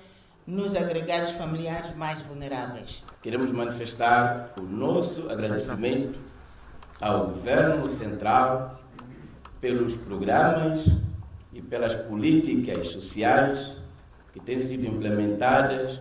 [0.45, 3.03] nos agregados familiares mais vulneráveis.
[3.21, 6.19] Queremos manifestar o nosso agradecimento
[6.99, 8.79] ao Governo Central
[9.59, 10.81] pelos programas
[11.53, 13.77] e pelas políticas sociais
[14.33, 15.99] que têm sido implementadas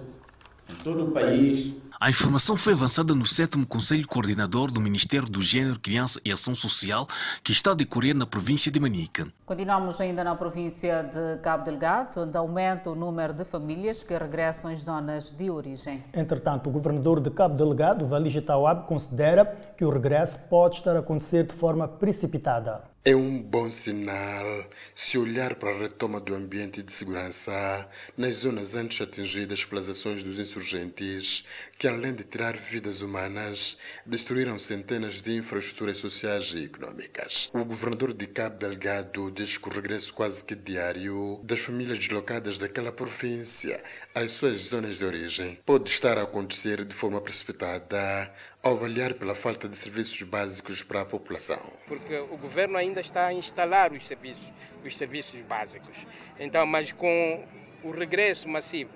[0.71, 1.75] em todo o país.
[1.99, 6.55] A informação foi avançada no 7 Conselho Coordenador do Ministério do Gênero, Criança e Ação
[6.55, 7.07] Social,
[7.43, 9.27] que está a decorrer na província de Manica.
[9.47, 14.71] Continuamos ainda na província de Cabo Delgado, onde aumenta o número de famílias que regressam
[14.71, 16.05] às zonas de origem.
[16.13, 20.99] Entretanto, o governador de Cabo Delgado, Valija Tawab, considera que o regresso pode estar a
[20.99, 22.85] acontecer de forma precipitada.
[23.09, 28.75] É um bom sinal se olhar para a retoma do ambiente de segurança nas zonas
[28.75, 31.45] antes atingidas pelas ações dos insurgentes,
[31.79, 37.49] que além de tirar vidas humanas, destruíram centenas de infraestruturas sociais e econômicas.
[37.55, 42.59] O governador de Cabo Delgado diz que o regresso quase que diário das famílias deslocadas
[42.59, 43.81] daquela província
[44.17, 48.33] às suas zonas de origem pode estar a acontecer de forma precipitada
[48.67, 51.63] ao avaliar pela falta de serviços básicos para a população.
[51.87, 54.51] Porque o governo ainda está a instalar os serviços,
[54.85, 56.05] os serviços básicos.
[56.41, 57.47] Então, mas com
[57.85, 58.91] o regresso massivo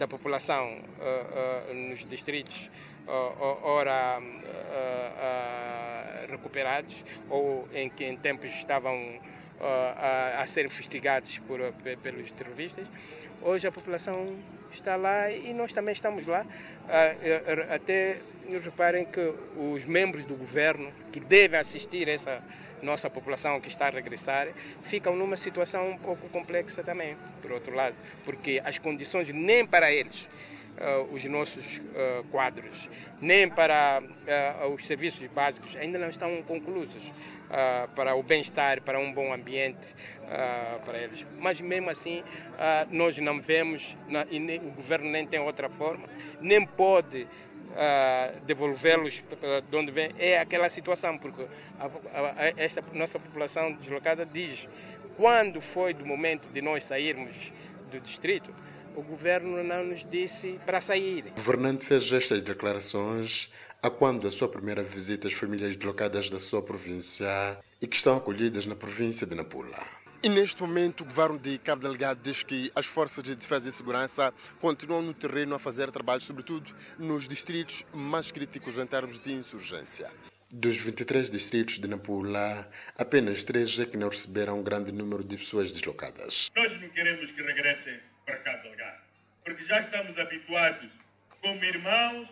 [0.00, 2.68] da população uh, uh, nos distritos
[3.06, 4.20] uh, ora
[6.28, 9.20] recuperados ou em que em tempos estavam
[9.60, 11.60] a, a ser investigados por,
[12.02, 12.88] pelos terroristas,
[13.40, 14.34] hoje a população
[14.74, 16.44] está lá e nós também estamos lá.
[17.70, 18.18] Até
[18.62, 22.42] reparem que os membros do governo que devem assistir essa
[22.82, 24.48] nossa população que está a regressar
[24.82, 29.90] ficam numa situação um pouco complexa também, por outro lado, porque as condições nem para
[29.90, 30.28] eles
[30.78, 32.88] uh, os nossos uh, quadros,
[33.20, 37.02] nem para uh, os serviços básicos, ainda não estão conclusos
[37.94, 39.94] para o bem-estar, para um bom ambiente
[40.84, 41.24] para eles.
[41.38, 42.24] Mas mesmo assim,
[42.90, 43.96] nós não vemos,
[44.28, 46.08] e nem, o governo nem tem outra forma,
[46.40, 47.28] nem pode
[47.74, 49.24] Uh, devolvê-los
[49.68, 51.44] de onde vem é aquela situação, porque
[51.80, 51.88] a, a,
[52.44, 54.68] a, esta nossa população deslocada diz
[55.16, 57.52] quando foi do momento de nós sairmos
[57.90, 58.54] do distrito,
[58.94, 61.26] o governo não nos disse para sair.
[61.26, 63.52] O governante fez estas declarações
[63.82, 68.16] a quando a sua primeira visita às famílias deslocadas da sua província e que estão
[68.16, 69.78] acolhidas na província de Nampula.
[70.22, 73.72] E neste momento o governo de Cabo Delgado diz que as forças de defesa e
[73.72, 79.32] segurança continuam no terreno a fazer trabalho, sobretudo nos distritos mais críticos em termos de
[79.32, 80.10] insurgência.
[80.50, 85.36] Dos 23 distritos de Nampula, apenas três é que não receberam um grande número de
[85.36, 86.50] pessoas deslocadas.
[86.56, 88.73] Nós não queremos que regressem para Delgado,
[89.44, 90.90] porque já estamos habituados,
[91.40, 92.28] como irmãos,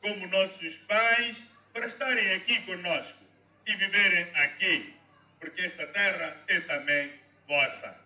[0.00, 1.36] como nossos pais,
[1.72, 3.24] para estarem aqui conosco
[3.66, 4.94] e viverem aqui,
[5.38, 7.12] porque esta terra é também
[7.46, 7.98] vossa.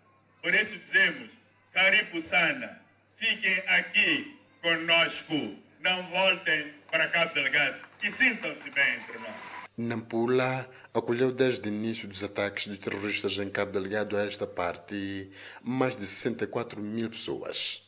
[0.42, 1.30] Por isso dizemos,
[1.72, 2.80] Caripuçana,
[3.16, 9.58] fiquem aqui conosco, não voltem para Cabo Delgado e sintam-se bem entre nós.
[9.76, 15.30] Nampula acolheu desde o início dos ataques de terroristas em Cabo Delgado a esta parte
[15.62, 17.87] mais de 64 mil pessoas.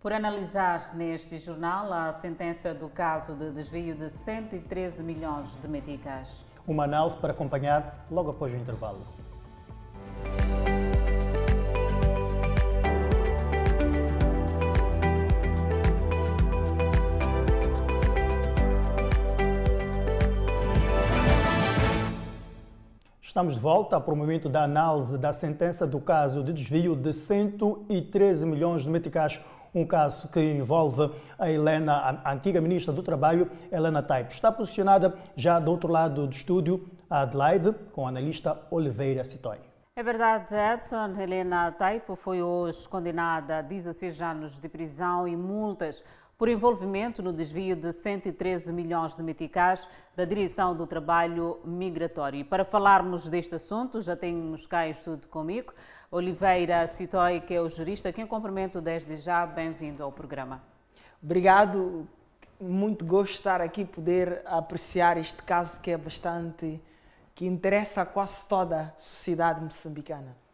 [0.00, 6.44] Por analisar neste jornal a sentença do caso de desvio de 113 milhões de meticais.
[6.66, 9.00] Uma análise para acompanhar logo após o intervalo.
[23.36, 27.12] Estamos de volta para o momento da análise da sentença do caso de desvio de
[27.12, 29.38] 113 milhões de meticais,
[29.76, 34.32] um caso que envolve a Helena, a antiga ministra do Trabalho, Helena Taipo.
[34.32, 39.58] Está posicionada já do outro lado do estúdio, a Adelaide, com a analista Oliveira Citói.
[39.94, 41.12] É verdade, Edson.
[41.20, 46.02] Helena Taipo foi hoje condenada a 16 anos de prisão e multas
[46.38, 52.40] por envolvimento no desvio de 113 milhões de meticais da Direção do Trabalho Migratório.
[52.40, 55.72] E para falarmos deste assunto, já temos cá em estudo comigo
[56.10, 59.46] Oliveira Citói, que é o jurista, quem cumprimento desde já.
[59.46, 60.62] Bem-vindo ao programa.
[61.22, 62.06] Obrigado.
[62.60, 66.80] Muito gosto de estar aqui poder apreciar este caso que é bastante
[67.34, 70.45] que interessa a quase toda a sociedade moçambicana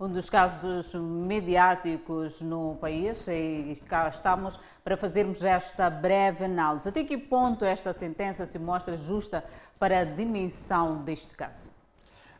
[0.00, 6.88] um dos casos mediáticos no país e cá estamos para fazermos esta breve análise.
[6.88, 9.44] Até que ponto esta sentença se mostra justa
[9.78, 11.70] para a dimensão deste caso?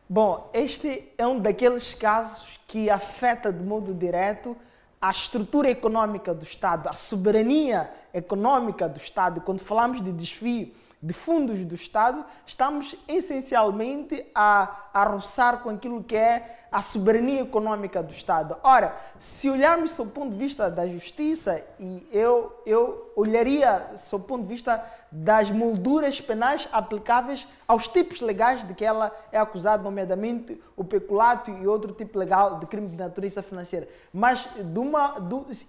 [0.09, 4.57] Bom, este é um daqueles casos que afeta de modo direto
[4.99, 9.39] a estrutura econômica do Estado, a soberania econômica do Estado.
[9.39, 16.03] Quando falamos de desvio de fundos do Estado, estamos essencialmente a, a roçar com aquilo
[16.03, 18.55] que é a soberania econômica do Estado.
[18.61, 24.43] Ora, se olharmos do ponto de vista da justiça, e eu, eu olharia do ponto
[24.43, 30.61] de vista das molduras penais aplicáveis aos tipos legais de que ela é acusada, nomeadamente
[30.77, 33.87] o peculato e outro tipo legal de crime de natureza financeira.
[34.13, 35.15] Mas, de uma,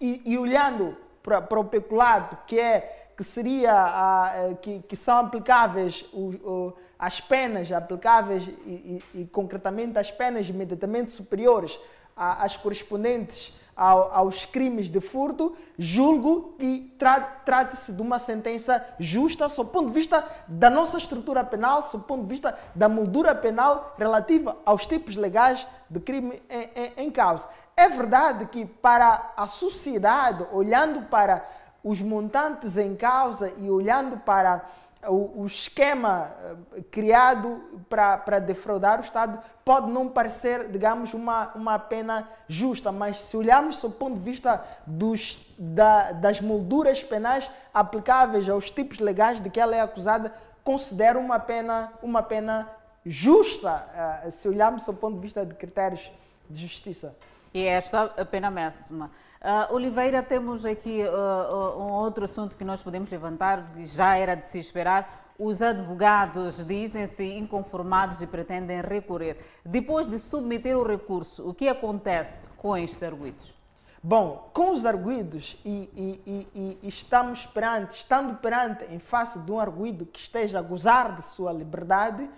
[0.01, 4.97] e, e olhando para, para o peculato, que é que seria a, eh, que, que,
[4.97, 11.79] são aplicáveis o, o, as penas aplicáveis e, e, e, concretamente as penas imediatamente superiores
[12.17, 19.49] às correspondentes ao, aos crimes de furto, julgo que tra, trate-se de uma sentença justa,
[19.49, 22.89] sob o ponto de vista da nossa estrutura penal, sob o ponto de vista da
[22.89, 27.49] moldura penal relativa aos tipos legais de crime em, em, em causa.
[27.77, 31.45] É verdade que para a sociedade, olhando para
[31.83, 34.65] os montantes em causa e olhando para
[35.09, 41.79] o, o esquema uh, criado para defraudar o Estado, pode não parecer, digamos, uma, uma
[41.79, 48.49] pena justa, mas se olharmos do ponto de vista dos, da, das molduras penais aplicáveis
[48.49, 52.71] aos tipos legais de que ela é acusada, considero uma pena, uma pena
[53.05, 53.85] justa,
[54.25, 56.13] uh, se olharmos do ponto de vista de critérios
[56.49, 57.15] de justiça.
[57.55, 59.11] E esta a pena máxima.
[59.41, 64.35] Uh, Oliveira, temos aqui uh, um outro assunto que nós podemos levantar, que já era
[64.35, 65.33] de se esperar.
[65.39, 69.37] Os advogados dizem-se inconformados e pretendem recorrer.
[69.65, 73.55] Depois de submeter o recurso, o que acontece com estes arguidos?
[74.03, 79.53] Bom, com os arguidos e, e, e, e, estamos perante, estando perante em face de
[79.53, 82.29] um arguido que esteja a gozar de sua liberdade,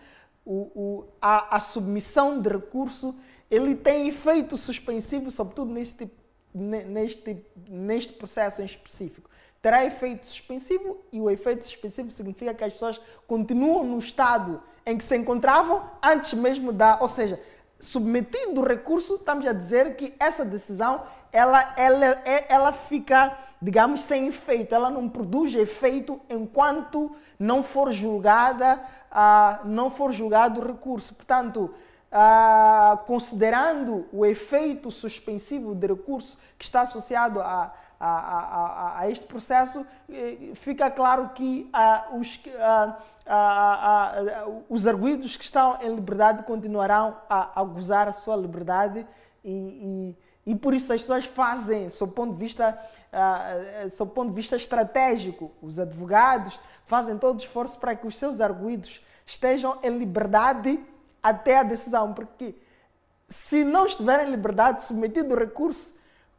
[0.45, 3.15] o, o, a, a submissão de recurso
[3.55, 6.25] ele tem efeito suspensivo, sobretudo tipo
[6.55, 9.31] neste, neste processo em específico.
[9.61, 14.97] Terá efeito suspensivo e o efeito suspensivo significa que as pessoas continuam no estado em
[14.97, 16.99] que se encontravam antes mesmo da.
[17.01, 17.41] Ou seja,
[17.81, 21.03] submetido o recurso, estamos a dizer que essa decisão
[21.33, 27.91] ela, ela, é, ela fica, digamos, sem efeito, ela não produz efeito enquanto não for
[27.91, 28.81] julgada,
[29.11, 31.13] uh, não for julgado o recurso.
[31.15, 31.75] Portanto,
[32.15, 39.27] uh, considerando o efeito suspensivo de recurso que está associado a, a, a, a este
[39.27, 42.95] processo, eh, fica claro que uh, os, uh,
[44.69, 49.07] os arguídos que estão em liberdade continuarão a, gozar a sua liberdade
[49.43, 50.15] e,
[50.47, 52.79] e, e, por isso as pessoas fazem, sob ponto de vista,
[53.99, 58.41] uh, ponto de vista estratégico, os advogados fazem todo o esforço para que os seus
[58.41, 60.79] arguídos estejam em liberdade
[61.25, 62.55] até a decisão, porque
[63.27, 65.95] se não estiverem em liberdade, submetido o recurso,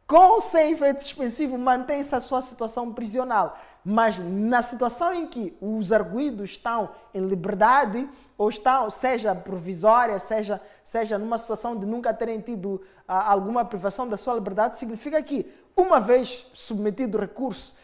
[0.06, 3.58] com ou sem efeito suspensivo, mantém-se a sua situação prisional.
[3.84, 8.08] Mas na situação em que os arguídos estão em liberdade,
[8.38, 14.06] ou estão, seja provisória, seja, seja numa situação de nunca terem tido ah, alguma privação
[14.06, 15.44] da sua liberdade, significa que,
[15.76, 17.74] uma vez submetido o recurso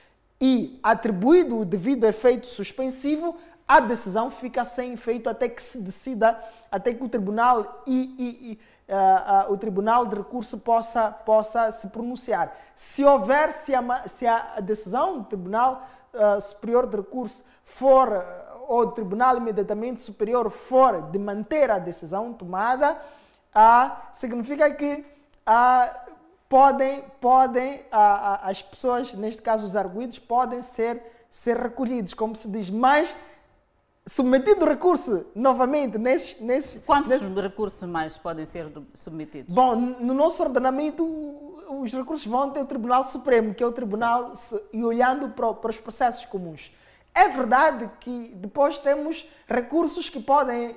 [0.41, 3.37] e atribuído o devido efeito suspensivo,
[3.67, 6.39] a decisão fica sem efeito até que se decida,
[6.71, 11.73] até que o tribunal e, e, e uh, uh, o tribunal de recurso possa, possa
[11.73, 12.55] se pronunciar.
[12.75, 18.25] Se houver, se a, se a decisão do tribunal uh, superior de recurso for,
[18.69, 23.01] ou do tribunal imediatamente superior for de manter a decisão tomada,
[24.13, 25.05] significa que
[26.49, 32.71] podem, podem as pessoas, neste caso os arguídos, podem ser, ser recolhidos, como se diz,
[32.71, 33.15] mas
[34.07, 36.41] submetido recurso novamente nesses.
[36.41, 37.35] nesses Quantos nesses...
[37.35, 39.55] recursos mais podem ser submetidos?
[39.55, 41.05] Bom, no nosso ordenamento,
[41.81, 44.33] os recursos vão até o Tribunal Supremo, que é o Tribunal,
[44.73, 46.73] e olhando para, para os processos comuns.
[47.15, 50.75] É verdade que depois temos recursos que podem,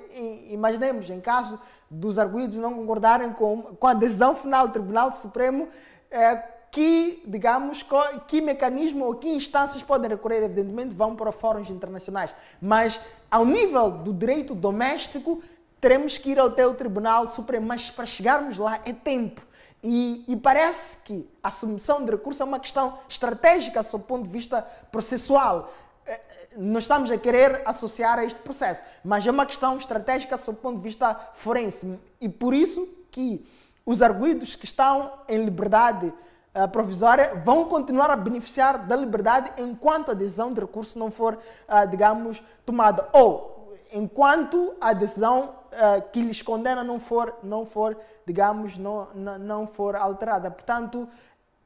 [0.50, 1.58] imaginemos, em caso
[1.90, 5.68] dos arguídos não concordarem com, com a decisão final do Tribunal Supremo,
[6.10, 7.84] é, que, digamos,
[8.26, 12.34] que mecanismo ou que instâncias podem recorrer, evidentemente, vão para fóruns internacionais.
[12.60, 13.00] Mas,
[13.30, 15.42] ao nível do direito doméstico,
[15.80, 17.66] teremos que ir até o Tribunal Supremo.
[17.66, 19.40] Mas, para chegarmos lá, é tempo.
[19.82, 24.24] E, e, parece que a submissão de recurso é uma questão estratégica, sob o ponto
[24.24, 25.72] de vista processual.
[26.04, 26.20] É,
[26.56, 30.60] não estamos a querer associar a este processo, mas é uma questão estratégica sob o
[30.60, 31.98] ponto de vista forense.
[32.20, 33.46] E por isso que
[33.84, 36.12] os arguídos que estão em liberdade
[36.56, 41.34] uh, provisória vão continuar a beneficiar da liberdade enquanto a decisão de recurso não for,
[41.68, 43.08] uh, digamos, tomada.
[43.12, 47.96] Ou enquanto a decisão uh, que lhes condena não for, não for
[48.26, 50.50] digamos, não, não, não for alterada.
[50.50, 51.08] Portanto,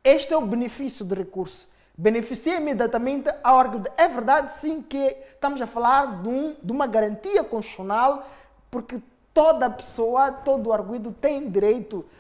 [0.05, 1.69] este é o benefício do recurso.
[1.97, 3.83] Beneficia imediatamente a órgão.
[3.97, 8.27] É verdade, sim, que estamos a falar de, um, de uma garantia constitucional,
[8.71, 9.01] porque
[9.33, 12.20] toda pessoa, todo arguido tem direito eh,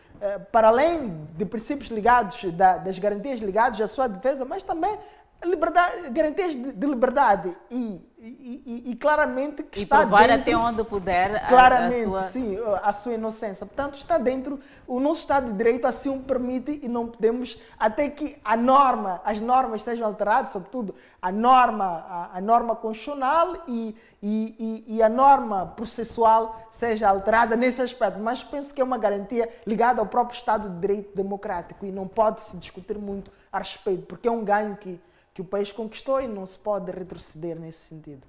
[0.52, 4.98] para além de princípios ligados, das garantias ligadas à sua defesa, mas também
[5.44, 7.56] liberdade, garantias de, de liberdade.
[7.70, 12.10] E, e, e, e, claramente que e está provar dentro, até onde puder claramente, a,
[12.10, 12.22] sua...
[12.22, 13.64] sim, a sua inocência.
[13.64, 18.10] Portanto, está dentro, o nosso Estado de Direito assim o permite e não podemos, até
[18.10, 23.96] que a norma, as normas sejam alteradas, sobretudo a norma, a, a norma constitucional e,
[24.22, 28.20] e, e, a norma processual seja alterada nesse aspecto.
[28.20, 32.06] Mas penso que é uma garantia ligada ao próprio Estado de Direito democrático e não
[32.06, 35.00] pode se discutir muito a respeito, porque é um ganho que
[35.40, 38.22] que o país conquistou e não se pode retroceder nesse sentido.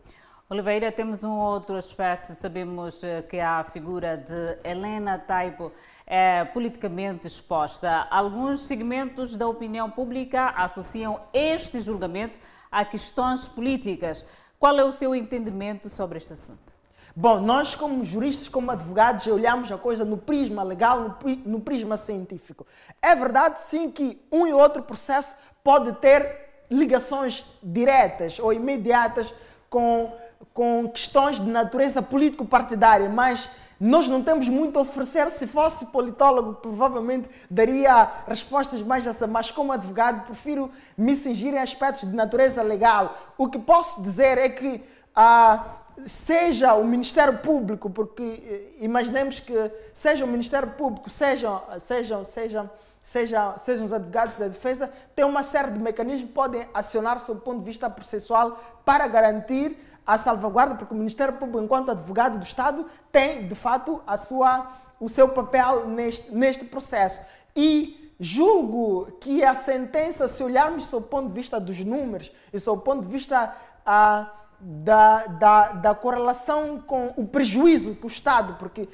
[0.50, 2.34] Oliveira, temos um outro aspecto.
[2.34, 5.72] Sabemos eh, que a figura de Helena Taipo
[6.06, 8.08] é politicamente exposta.
[8.10, 12.40] Alguns segmentos da opinião pública associam este julgamento
[12.72, 14.26] a questões políticas.
[14.58, 16.74] Qual é o seu entendimento sobre este assunto?
[17.14, 22.66] Bom, nós como juristas, como advogados, olhamos a coisa no prisma legal, no prisma científico.
[23.02, 29.34] É verdade, sim, que um e outro processo pode ter ligações diretas ou imediatas
[29.70, 30.12] com,
[30.54, 33.50] com questões de natureza político-partidária, mas
[33.80, 35.30] nós não temos muito a oferecer.
[35.32, 41.58] Se fosse politólogo, provavelmente daria respostas mais essa, mas como advogado, prefiro me cingir em
[41.58, 43.18] aspectos de natureza legal.
[43.38, 44.84] O que posso dizer é que
[45.16, 49.54] ah, seja o Ministério Público, porque eh, imaginemos que
[49.94, 52.70] seja o Ministério Público, sejam, sejam, sejam
[53.02, 57.40] seja, sejam os advogados da defesa, têm uma série de mecanismos que podem acionar sob
[57.40, 62.38] o ponto de vista processual para garantir a salvaguarda, porque o Ministério Público, enquanto advogado
[62.38, 67.22] do Estado, tem, de fato, a sua, o seu papel neste, neste processo.
[67.56, 72.60] E julgo que a sentença, se olharmos sob o ponto de vista dos números e
[72.60, 78.08] sob o ponto de vista ah, da, da, da correlação com o prejuízo que o
[78.08, 78.88] Estado, porque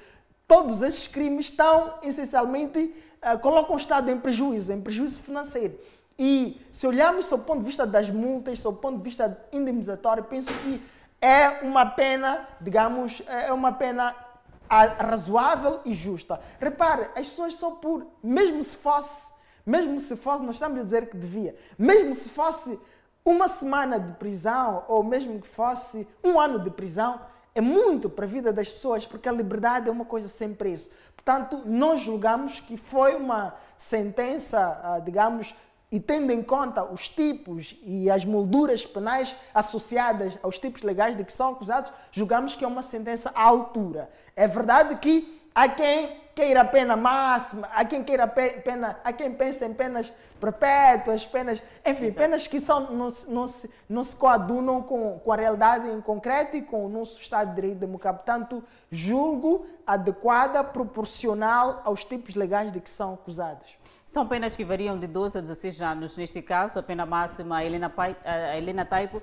[0.48, 5.78] todos esses crimes estão essencialmente uh, colocam o Estado em prejuízo, em prejuízo financeiro.
[6.18, 9.40] E se olharmos sob o ponto de vista das multas, sob o ponto de vista
[9.52, 10.82] indemnizatório, penso que
[11.22, 14.16] é uma pena, digamos, é uma pena
[14.70, 16.40] razoável e justa.
[16.60, 19.32] Repare, as pessoas só por, mesmo se fosse,
[19.66, 22.80] mesmo se fosse, nós estamos a dizer que devia, mesmo se fosse
[23.24, 27.20] uma semana de prisão ou mesmo que fosse um ano de prisão,
[27.54, 30.92] é muito para a vida das pessoas, porque a liberdade é uma coisa sem preço.
[31.28, 35.54] Portanto, nós julgamos que foi uma sentença, ah, digamos,
[35.92, 41.26] e tendo em conta os tipos e as molduras penais associadas aos tipos legais de
[41.26, 44.10] que são acusados, julgamos que é uma sentença à altura.
[44.38, 49.66] É verdade que há quem queira pena máxima, há quem queira pena, há quem pense
[49.66, 52.20] em penas perpétuas, penas, enfim, Exato.
[52.20, 56.56] penas que são, não, não, se, não se coadunam com, com a realidade em concreto
[56.56, 58.24] e com o nosso Estado de Direito Democrático.
[58.24, 63.76] Portanto, julgo adequada, proporcional aos tipos legais de que são acusados.
[64.06, 66.16] São penas que variam de 12 a 16 anos.
[66.16, 69.22] Neste caso, a pena máxima, a Helena, Pai, a Helena Taipo uh,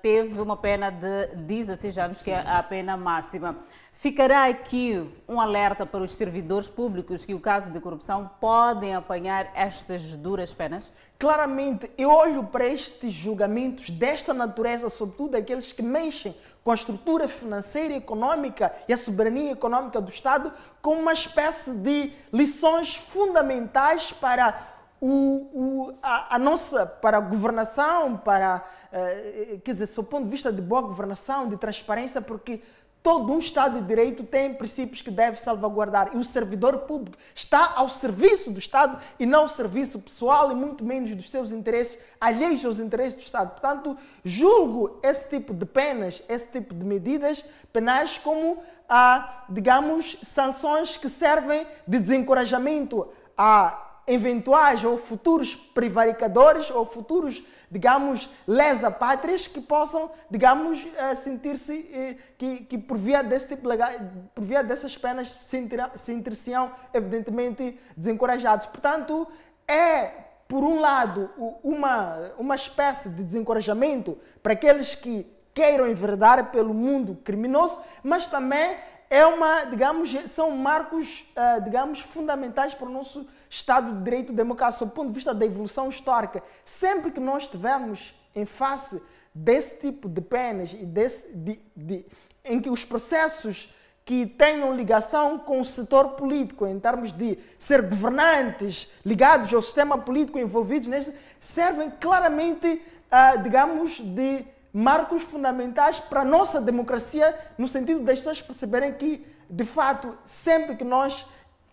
[0.00, 2.24] teve uma pena de 16 anos, Sim.
[2.24, 3.58] que é a pena máxima.
[4.00, 9.50] Ficará aqui um alerta para os servidores públicos que o caso de corrupção podem apanhar
[9.56, 10.92] estas duras penas?
[11.18, 17.26] Claramente, eu olho para estes julgamentos desta natureza, sobretudo aqueles que mexem com a estrutura
[17.26, 24.12] financeira e econômica e a soberania econômica do Estado, como uma espécie de lições fundamentais
[24.12, 30.24] para o, o, a, a, nossa para a governação, para, eh, quer dizer, do ponto
[30.24, 32.60] de vista de boa governação, de transparência, porque
[33.02, 37.72] Todo um Estado de Direito tem princípios que deve salvaguardar e o servidor público está
[37.76, 41.98] ao serviço do Estado e não ao serviço pessoal e muito menos dos seus interesses,
[42.20, 43.50] alheios aos interesses do Estado.
[43.50, 50.96] Portanto, julgo esse tipo de penas, esse tipo de medidas penais como, ah, digamos, sanções
[50.96, 60.10] que servem de desencorajamento a eventuais ou futuros prevaricadores ou futuros, digamos, lesa-pátrias que possam,
[60.30, 63.90] digamos, eh, sentir-se eh, que, que por via desse tipo legal,
[64.34, 68.66] por via dessas penas se sentir-se-ão evidentemente desencorajados.
[68.66, 69.28] Portanto,
[69.66, 70.10] é
[70.46, 71.30] por um lado
[71.62, 78.76] uma uma espécie de desencorajamento para aqueles que queiram enverdar pelo mundo criminoso, mas também
[79.10, 84.84] é uma, digamos, são marcos, uh, digamos, fundamentais para o nosso Estado de Direito democrático,
[84.84, 86.42] do ponto de vista da evolução histórica.
[86.64, 89.02] Sempre que nós estivermos em face
[89.34, 92.04] desse tipo de penas e desse, de, de,
[92.44, 93.72] em que os processos
[94.04, 99.98] que tenham ligação com o setor político, em termos de ser governantes ligados ao sistema
[99.98, 104.44] político envolvidos nesse, servem claramente, uh, digamos, de
[104.78, 110.76] marcos fundamentais para a nossa democracia, no sentido das pessoas perceberem que, de fato, sempre
[110.76, 111.26] que nós.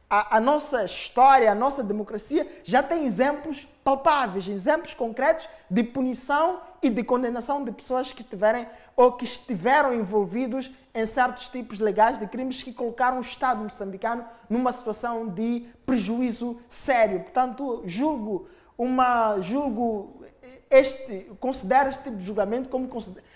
[0.08, 6.62] A, a, nossa história, a nossa democracia já tem exemplos palpáveis, exemplos concretos de punição
[6.82, 12.20] e de condenação de pessoas que tiverem ou que estiveram envolvidos em certos tipos legais
[12.20, 17.22] de crimes que colocaram o Estado moçambicano numa situação de prejuízo sério.
[17.22, 18.48] Portanto, julgo
[18.78, 20.25] uma julgo
[20.70, 22.90] este, considero este tipo de julgamento como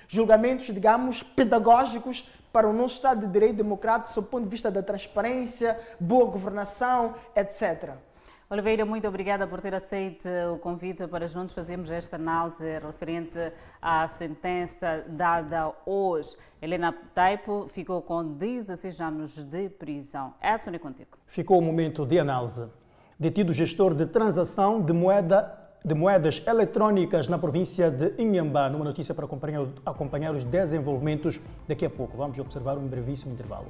[0.07, 4.71] julgamentos, digamos, pedagógicos para o nosso Estado de Direito Democrático, sob o ponto de vista
[4.71, 7.93] da transparência, boa governação, etc.
[8.51, 13.37] Oliveira, muito obrigada por ter aceito o convite para juntos fazermos esta análise referente
[13.79, 16.35] à sentença dada hoje.
[16.59, 20.33] Helena Taipo ficou com 16 anos de prisão.
[20.41, 21.19] Edson, é contigo.
[21.27, 22.65] Ficou o momento de análise.
[23.19, 28.69] Detido gestor de transação de moeda de moedas eletrônicas na província de Inhambá.
[28.69, 32.17] Numa notícia para acompanhar, acompanhar os desenvolvimentos daqui a pouco.
[32.17, 33.67] Vamos observar um brevíssimo intervalo.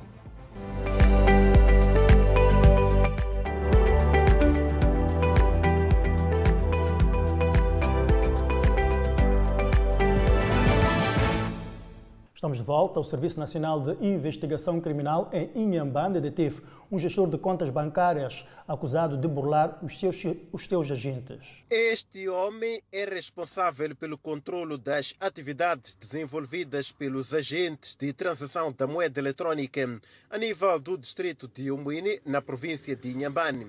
[12.40, 13.02] Estamos de volta.
[13.02, 19.18] O Serviço Nacional de Investigação Criminal em Inhambane deteve um gestor de contas bancárias acusado
[19.18, 21.66] de burlar os seus, os seus agentes.
[21.70, 29.20] Este homem é responsável pelo controle das atividades desenvolvidas pelos agentes de transação da moeda
[29.20, 33.68] eletrônica a nível do distrito de Umuine, na província de Inhambane.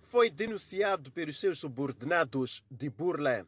[0.00, 3.44] Foi denunciado pelos seus subordinados de burla.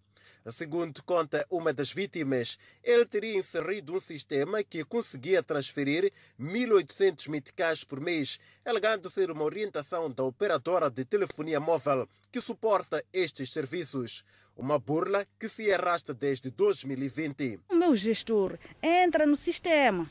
[0.47, 7.83] Segundo conta uma das vítimas, ele teria inserido um sistema que conseguia transferir 1.800 meticais
[7.83, 14.23] por mês, alegando ser uma orientação da operadora de telefonia móvel que suporta estes serviços.
[14.55, 17.61] Uma burla que se arrasta desde 2020.
[17.71, 20.09] O meu gestor entra no sistema,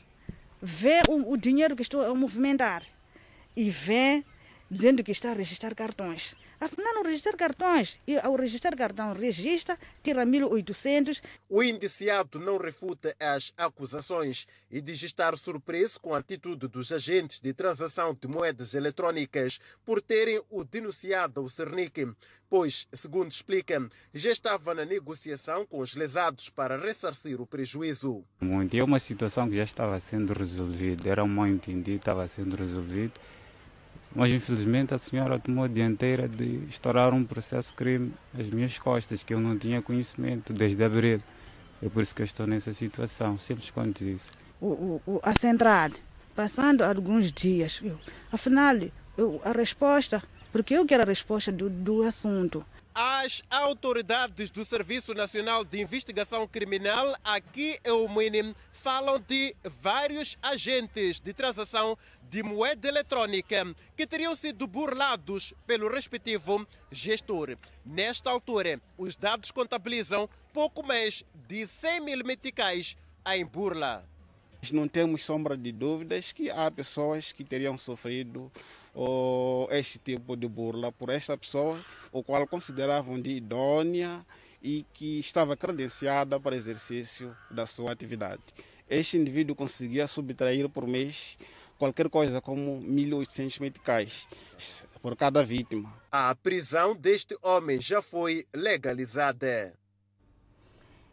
[0.60, 2.82] vê o, o dinheiro que estou a movimentar
[3.56, 4.24] e vê
[4.70, 6.34] dizendo que está a registrar cartões.
[6.60, 7.98] Afinal, não registrar cartões.
[8.06, 11.22] E ao registrar cartão, registra, tira 1.800.
[11.48, 17.40] O indiciado não refuta as acusações e diz estar surpreso com a atitude dos agentes
[17.40, 22.12] de transação de moedas eletrónicas por terem o denunciado ao Cernic,
[22.48, 28.24] pois, segundo explica, já estava na negociação com os lesados para ressarcir o prejuízo.
[28.40, 28.76] Muito.
[28.76, 33.12] É uma situação que já estava sendo resolvida, era um mal entendido, estava sendo resolvido
[34.14, 39.24] mas infelizmente a senhora tomou a dianteira de estourar um processo crime às minhas costas,
[39.24, 41.20] que eu não tinha conhecimento desde abril.
[41.82, 44.30] É por isso que eu estou nessa situação, simples quanto isso.
[44.60, 45.90] O, o, a central,
[46.34, 47.98] passando alguns dias, eu,
[48.30, 48.76] afinal,
[49.18, 52.64] eu, a resposta, porque eu quero a resposta do, do assunto.
[52.94, 61.18] As autoridades do Serviço Nacional de Investigação Criminal, aqui em Umini, falam de vários agentes
[61.18, 61.98] de transação
[62.34, 63.64] de moeda eletrônica
[63.96, 67.56] que teriam sido burlados pelo respectivo gestor.
[67.86, 72.96] Nesta altura, os dados contabilizam pouco mais de 100 mil meticais
[73.32, 74.04] em burla.
[74.72, 78.50] Não temos sombra de dúvidas que há pessoas que teriam sofrido
[78.92, 81.80] ou este tipo de burla por esta pessoa,
[82.10, 84.26] o qual consideravam de idônea
[84.60, 88.42] e que estava credenciada para exercício da sua atividade.
[88.90, 91.38] Este indivíduo conseguia subtrair por mês
[91.84, 94.26] qualquer coisa como 1.800 meticais
[95.02, 95.92] por cada vítima.
[96.10, 99.74] A prisão deste homem já foi legalizada.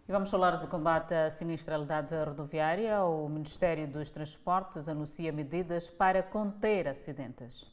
[0.08, 3.04] E vamos falar de combate à sinistralidade rodoviária.
[3.04, 7.71] O Ministério dos Transportes anuncia medidas para conter acidentes.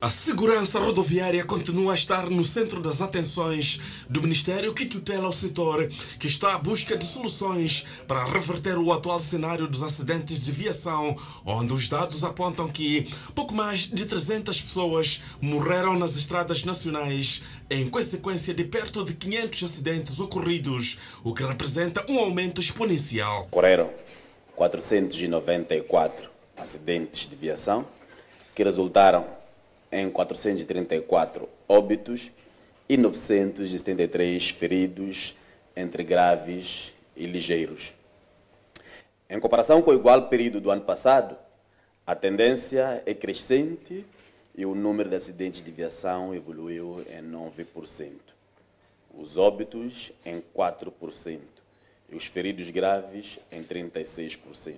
[0.00, 5.32] A segurança rodoviária continua a estar no centro das atenções do Ministério que tutela o
[5.32, 5.88] setor,
[6.20, 11.16] que está à busca de soluções para reverter o atual cenário dos acidentes de viação,
[11.44, 17.90] onde os dados apontam que pouco mais de 300 pessoas morreram nas estradas nacionais em
[17.90, 23.46] consequência de perto de 500 acidentes ocorridos, o que representa um aumento exponencial.
[23.50, 23.90] Ocorreram
[24.54, 27.84] 494 acidentes de viação
[28.54, 29.37] que resultaram
[29.90, 32.30] em 434 óbitos
[32.88, 35.36] e 973 feridos,
[35.76, 37.94] entre graves e ligeiros.
[39.28, 41.36] Em comparação com o igual período do ano passado,
[42.06, 44.04] a tendência é crescente
[44.56, 48.12] e o número de acidentes de viação evoluiu em 9%.
[49.14, 51.40] Os óbitos em 4%
[52.08, 54.74] e os feridos graves em 36%,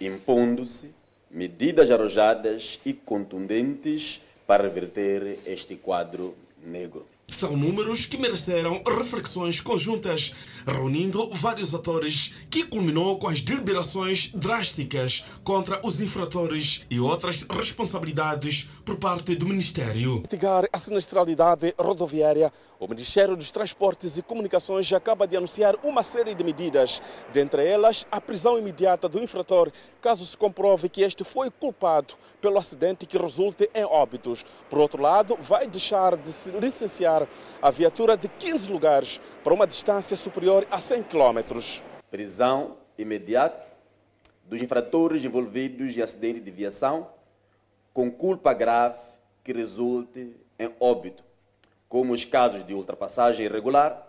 [0.00, 0.94] impondo-se
[1.32, 7.06] medidas arrojadas e contundentes para reverter este quadro negro.
[7.28, 10.34] São números que mereceram reflexões conjuntas,
[10.66, 18.68] reunindo vários atores, que culminou com as deliberações drásticas contra os infratores e outras responsabilidades
[18.84, 20.16] por parte do Ministério.
[20.16, 26.34] Mitigar a sinistralidade rodoviária, o Ministério dos Transportes e Comunicações acaba de anunciar uma série
[26.34, 27.00] de medidas,
[27.32, 32.58] dentre elas a prisão imediata do infrator, caso se comprove que este foi culpado pelo
[32.58, 34.44] acidente que resulte em óbitos.
[34.68, 37.28] Por outro lado, vai deixar de licenciar
[37.62, 41.40] a viatura de 15 lugares para uma distância superior a 100 km.
[42.10, 43.66] Prisão imediata
[44.44, 47.08] dos infratores envolvidos em acidente de viação
[47.94, 48.98] com culpa grave
[49.42, 51.24] que resulte em óbito,
[51.88, 54.06] como os casos de ultrapassagem irregular,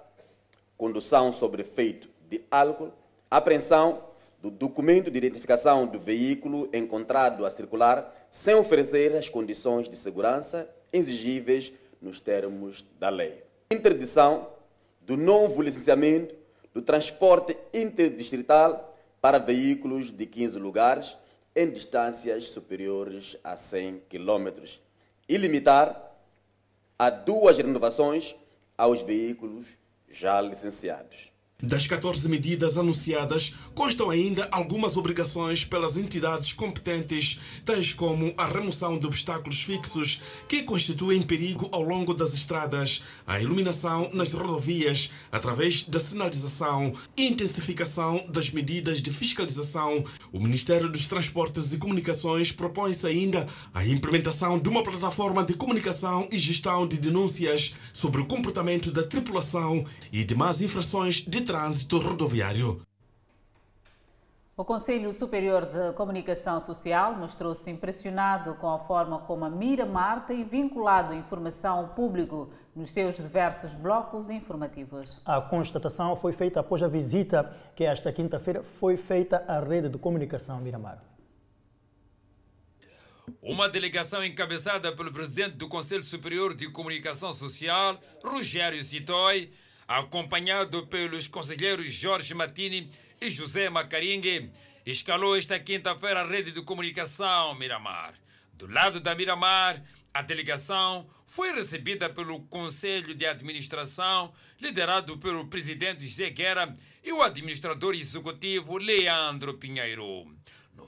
[0.77, 2.91] condução sob efeito de álcool,
[3.31, 4.03] apreensão
[4.41, 10.69] do documento de identificação do veículo encontrado a circular sem oferecer as condições de segurança
[10.91, 11.71] exigíveis
[12.01, 13.43] nos termos da lei.
[13.71, 14.49] Interdição
[15.05, 16.35] do novo licenciamento
[16.73, 21.17] do transporte interdistrital para veículos de 15 lugares
[21.55, 24.63] em distâncias superiores a 100 km
[25.27, 26.11] e limitar
[26.97, 28.35] a duas renovações
[28.77, 29.65] aos veículos
[30.09, 31.32] já licenciados.
[31.65, 38.99] Das 14 medidas anunciadas, constam ainda algumas obrigações pelas entidades competentes, tais como a remoção
[38.99, 45.83] de obstáculos fixos que constituem perigo ao longo das estradas, a iluminação nas rodovias através
[45.83, 50.03] da sinalização, intensificação das medidas de fiscalização.
[50.33, 56.27] O Ministério dos Transportes e Comunicações propõe-se ainda a implementação de uma plataforma de comunicação
[56.29, 62.81] e gestão de denúncias sobre o comportamento da tripulação e demais infrações de trânsito rodoviário.
[64.57, 70.43] O Conselho Superior de Comunicação Social mostrou-se impressionado com a forma como a Miramar tem
[70.43, 75.21] vinculado a informação ao público nos seus diversos blocos informativos.
[75.23, 79.99] A constatação foi feita após a visita que esta quinta-feira foi feita à rede de
[79.99, 81.03] comunicação Miramar.
[83.43, 89.51] Uma delegação encabeçada pelo presidente do Conselho Superior de Comunicação Social, Rogério Citói,
[89.87, 94.49] acompanhado pelos conselheiros Jorge Matini e José Macaringue,
[94.85, 98.13] escalou esta quinta-feira a rede de comunicação Miramar.
[98.53, 99.81] Do lado da Miramar,
[100.13, 104.31] a delegação foi recebida pelo Conselho de Administração,
[104.61, 106.73] liderado pelo presidente José Guerra
[107.03, 110.27] e o administrador executivo Leandro Pinheiro.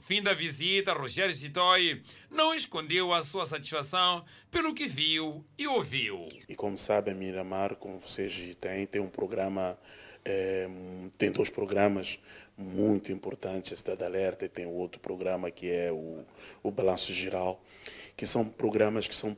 [0.06, 2.00] Fim da visita, Rogério Citói
[2.30, 6.28] não escondeu a sua satisfação pelo que viu e ouviu.
[6.48, 9.76] E como sabem, Miramar, como vocês têm, tem um programa,
[10.24, 10.68] é,
[11.18, 12.20] tem dois programas
[12.56, 16.24] muito importantes, a Cidade Alerta e tem outro programa que é o,
[16.62, 17.60] o Balanço Geral,
[18.16, 19.36] que são programas que são,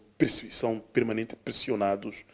[0.51, 2.27] são permanentemente pressionados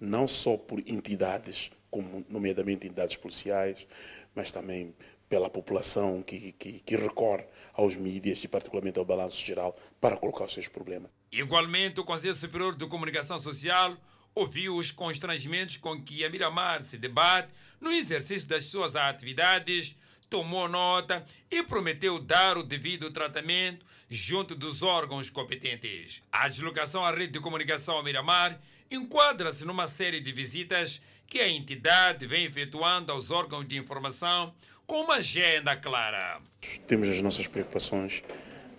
[0.00, 3.86] não só por entidades, como nomeadamente entidades policiais,
[4.34, 4.94] mas também
[5.28, 10.44] pela população que, que, que recorre aos mídias e particularmente ao balanço geral para colocar
[10.44, 11.10] os seus problemas.
[11.30, 13.96] Igualmente, o Conselho Superior de Comunicação Social
[14.34, 17.48] ouviu os constrangimentos com que a Miramar se debate
[17.80, 19.96] no exercício das suas atividades,
[20.28, 26.22] tomou nota e prometeu dar o devido tratamento junto dos órgãos competentes.
[26.32, 28.58] A deslocação à rede de comunicação Miramar
[28.90, 34.54] enquadra-se numa série de visitas que a entidade vem efetuando aos órgãos de informação
[34.86, 36.40] com uma agenda clara.
[36.86, 38.22] Temos as nossas preocupações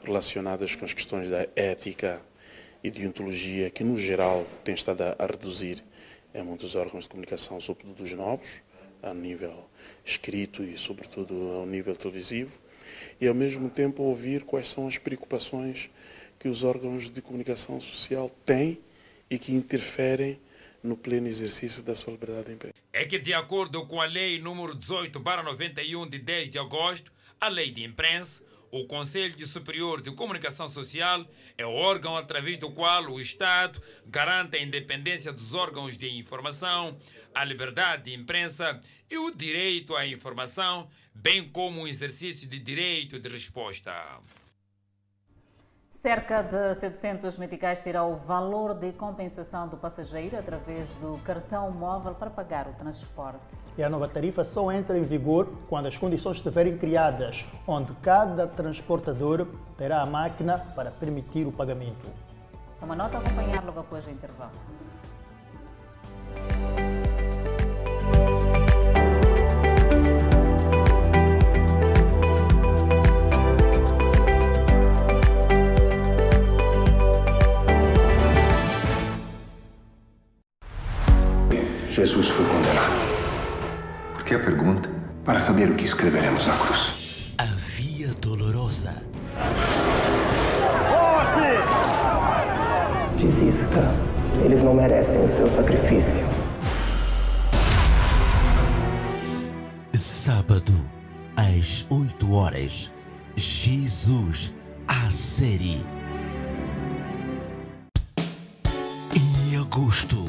[0.03, 2.21] relacionadas com as questões da ética
[2.83, 5.83] e de ontologia, que no geral tem estado a reduzir
[6.33, 8.61] em muitos órgãos de comunicação, sobretudo dos novos,
[9.01, 9.69] a nível
[10.03, 12.51] escrito e sobretudo ao nível televisivo,
[13.19, 15.89] e ao mesmo tempo ouvir quais são as preocupações
[16.39, 18.81] que os órgãos de comunicação social têm
[19.29, 20.39] e que interferem
[20.81, 22.75] no pleno exercício da sua liberdade de imprensa.
[22.91, 27.12] É que, de acordo com a Lei número 18 91 de 10 de agosto,
[27.43, 28.41] a Lei de Imprensa,
[28.71, 34.55] o Conselho Superior de Comunicação Social é o órgão através do qual o Estado garante
[34.55, 36.97] a independência dos órgãos de informação,
[37.35, 38.79] a liberdade de imprensa
[39.11, 43.91] e o direito à informação, bem como o exercício de direito de resposta.
[46.03, 52.13] Cerca de 700 meticais será o valor de compensação do passageiro através do cartão móvel
[52.13, 53.55] para pagar o transporte.
[53.77, 58.45] E a nova tarifa só entra em vigor quando as condições estiverem criadas, onde cada
[58.45, 59.47] transportador
[59.77, 62.05] terá a máquina para permitir o pagamento.
[62.81, 64.51] Uma nota a acompanhar logo após o intervalo.
[82.03, 82.99] Jesus foi condenado.
[84.13, 84.89] Por que a pergunta?
[85.23, 87.33] Para saber o que escreveremos na cruz.
[87.37, 88.93] A Via Dolorosa.
[90.91, 91.61] Morte!
[93.17, 93.79] Desista.
[94.43, 96.25] Eles não merecem o seu sacrifício.
[99.93, 100.73] Sábado,
[101.37, 102.91] às 8 horas.
[103.37, 104.53] Jesus,
[104.89, 105.81] a série.
[109.15, 110.25] Em agosto,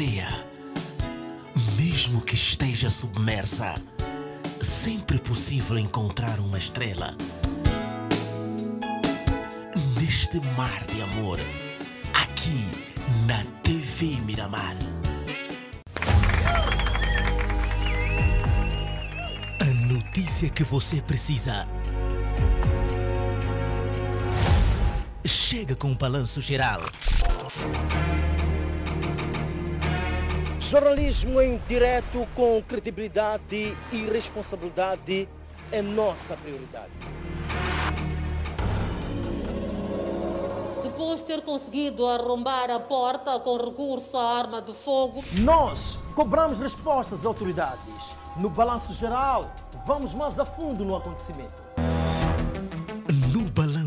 [0.00, 0.28] estreia.
[1.76, 3.74] Mesmo que esteja submersa,
[4.60, 7.14] sempre possível encontrar uma estrela.
[10.00, 11.38] Neste mar de amor,
[12.14, 12.66] aqui
[13.26, 14.74] na TV Miramar.
[19.60, 21.66] A notícia que você precisa.
[25.26, 26.80] Chega com o balanço geral.
[30.60, 35.26] Jornalismo em direto com credibilidade e responsabilidade
[35.72, 36.92] é nossa prioridade.
[40.82, 46.60] Depois de ter conseguido arrombar a porta com recurso à arma de fogo, nós cobramos
[46.60, 48.14] respostas às autoridades.
[48.36, 49.50] No balanço geral,
[49.86, 51.54] vamos mais a fundo no acontecimento.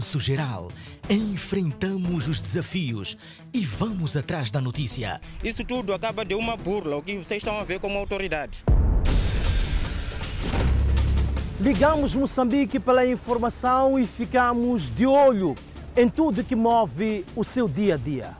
[0.04, 0.68] Balanço geral,
[1.10, 3.18] enfrentamos os desafios
[3.54, 5.22] e vamos atrás da notícia.
[5.42, 8.66] Isso tudo acaba de uma burla, o que vocês estão a ver como autoridade.
[11.58, 15.56] Ligamos Moçambique pela informação e ficamos de olho
[15.96, 18.38] em tudo que move o seu dia a dia.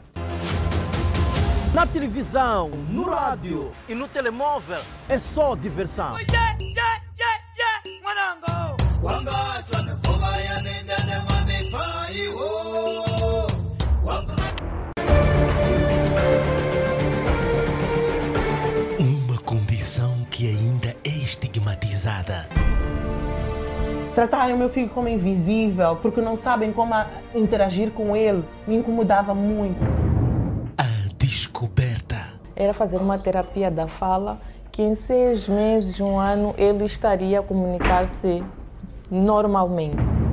[1.72, 6.14] Na televisão, no rádio e no telemóvel é só diversão.
[19.00, 22.48] Uma condição que ainda é estigmatizada.
[24.14, 26.94] Tratarem o meu filho como invisível porque não sabem como
[27.34, 29.82] interagir com ele me incomodava muito.
[31.18, 32.34] Descoberta.
[32.54, 34.38] Era fazer uma terapia da fala
[34.70, 38.42] que em seis meses, um ano, ele estaria a comunicar-se
[39.10, 40.23] normalmente.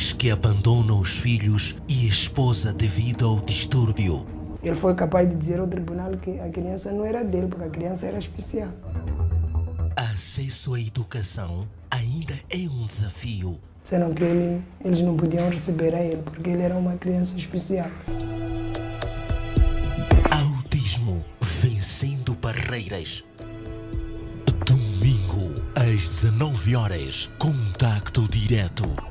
[0.00, 4.24] Pais que abandonam os filhos e esposa devido ao distúrbio.
[4.62, 7.68] Ele foi capaz de dizer ao tribunal que a criança não era dele, porque a
[7.68, 8.70] criança era especial.
[9.94, 13.58] Acesso à educação ainda é um desafio.
[13.82, 17.90] Disseram que ele, eles não podiam receber a ele, porque ele era uma criança especial.
[20.30, 23.22] Autismo vencendo barreiras.
[24.64, 29.09] Domingo, às 19 horas, contacto direto.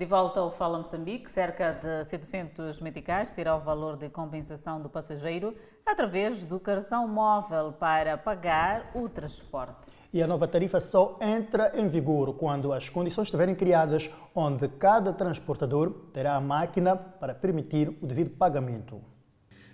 [0.00, 4.88] De volta ao Fala Moçambique, cerca de 700 meticais será o valor de compensação do
[4.88, 9.90] passageiro através do cartão móvel para pagar o transporte.
[10.10, 15.12] E a nova tarifa só entra em vigor quando as condições estiverem criadas, onde cada
[15.12, 19.02] transportador terá a máquina para permitir o devido pagamento.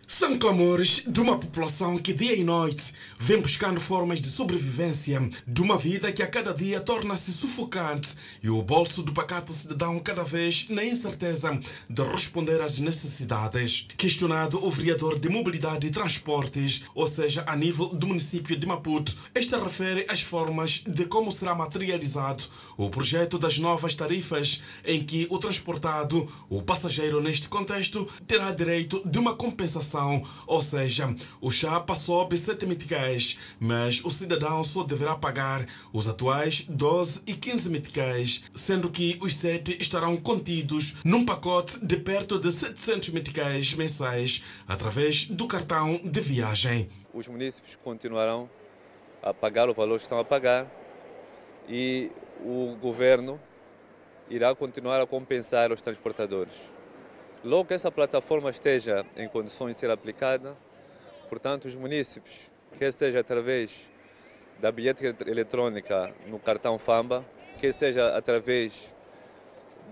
[0.08, 5.60] São clamores de uma população que dia e noite vem buscando formas de sobrevivência de
[5.60, 10.22] uma vida que a cada dia torna-se sufocante e o bolso do pacato cidadão cada
[10.22, 11.58] vez na incerteza
[11.90, 13.88] de responder às necessidades.
[13.96, 19.12] Questionado o vereador de Mobilidade e Transportes, ou seja, a nível do município de Maputo,
[19.34, 22.44] este refere às formas de como será materializado
[22.76, 29.02] o projeto das novas tarifas em que o transportado, o passageiro neste contexto, terá direito
[29.04, 29.95] de uma compensação
[30.46, 36.66] ou seja, o chapa sobe 7 meticais, mas o cidadão só deverá pagar os atuais
[36.68, 42.52] 12 e 15 meticais, sendo que os 7 estarão contidos num pacote de perto de
[42.52, 46.88] 700 meticais mensais através do cartão de viagem.
[47.12, 48.48] Os municípios continuarão
[49.22, 50.66] a pagar o valor que estão a pagar
[51.68, 52.10] e
[52.44, 53.40] o governo
[54.28, 56.75] irá continuar a compensar os transportadores.
[57.44, 60.56] Logo que essa plataforma esteja em condições de ser aplicada,
[61.28, 63.88] portanto, os municípios, quer seja através
[64.58, 67.24] da bilhete eletrônica no cartão FAMBA,
[67.60, 68.92] quer seja através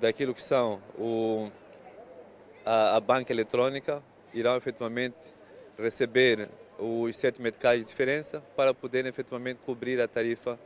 [0.01, 1.51] daquilo que são o,
[2.65, 5.17] a, a banca eletrônica, irão efetivamente
[5.79, 10.59] receber os sete meticais de diferença para poderem efetivamente cobrir a tarifa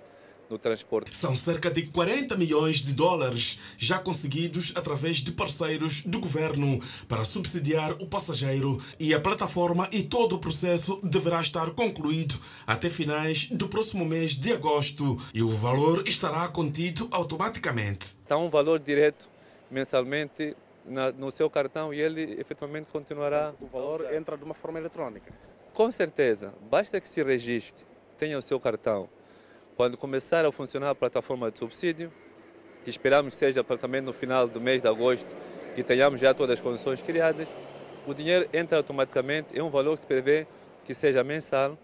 [0.51, 1.17] no transporte.
[1.17, 7.25] São cerca de 40 milhões de dólares já conseguidos através de parceiros do governo para
[7.25, 13.49] subsidiar o passageiro e a plataforma e todo o processo deverá estar concluído até finais
[13.51, 18.07] do próximo mês de agosto e o valor estará contido automaticamente.
[18.07, 19.29] Está um valor direto
[19.71, 23.55] mensalmente na, no seu cartão e ele efetivamente continuará.
[23.61, 25.33] O valor entra de uma forma eletrônica?
[25.75, 26.55] Com certeza.
[26.71, 27.87] Basta que se registre,
[28.17, 29.09] tenha o seu cartão
[29.79, 32.11] quando começar a funcionar a plataforma de subsídio,
[32.83, 35.33] que esperamos seja também no final do mês de agosto,
[35.77, 37.55] que tenhamos já todas as condições criadas,
[38.05, 40.49] o dinheiro entra automaticamente, é um valor que se prevê
[40.85, 41.79] que seja mensal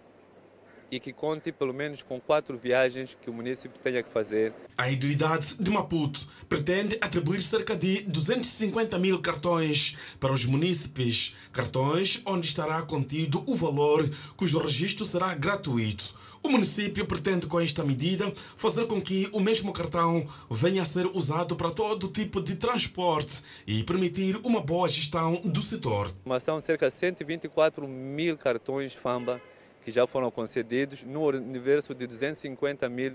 [0.91, 4.53] e que conte pelo menos com quatro viagens que o município tenha que fazer.
[4.77, 12.23] A idilidade de Maputo pretende atribuir cerca de 250 mil cartões para os munícipes, cartões
[12.27, 16.25] onde estará contido o valor cujo registro será gratuito.
[16.45, 21.07] O município pretende, com esta medida, fazer com que o mesmo cartão venha a ser
[21.07, 26.13] usado para todo tipo de transporte e permitir uma boa gestão do setor.
[26.43, 29.41] São cerca de 124 mil cartões FAMBA
[29.83, 33.15] que já foram concedidos no universo de 250 mil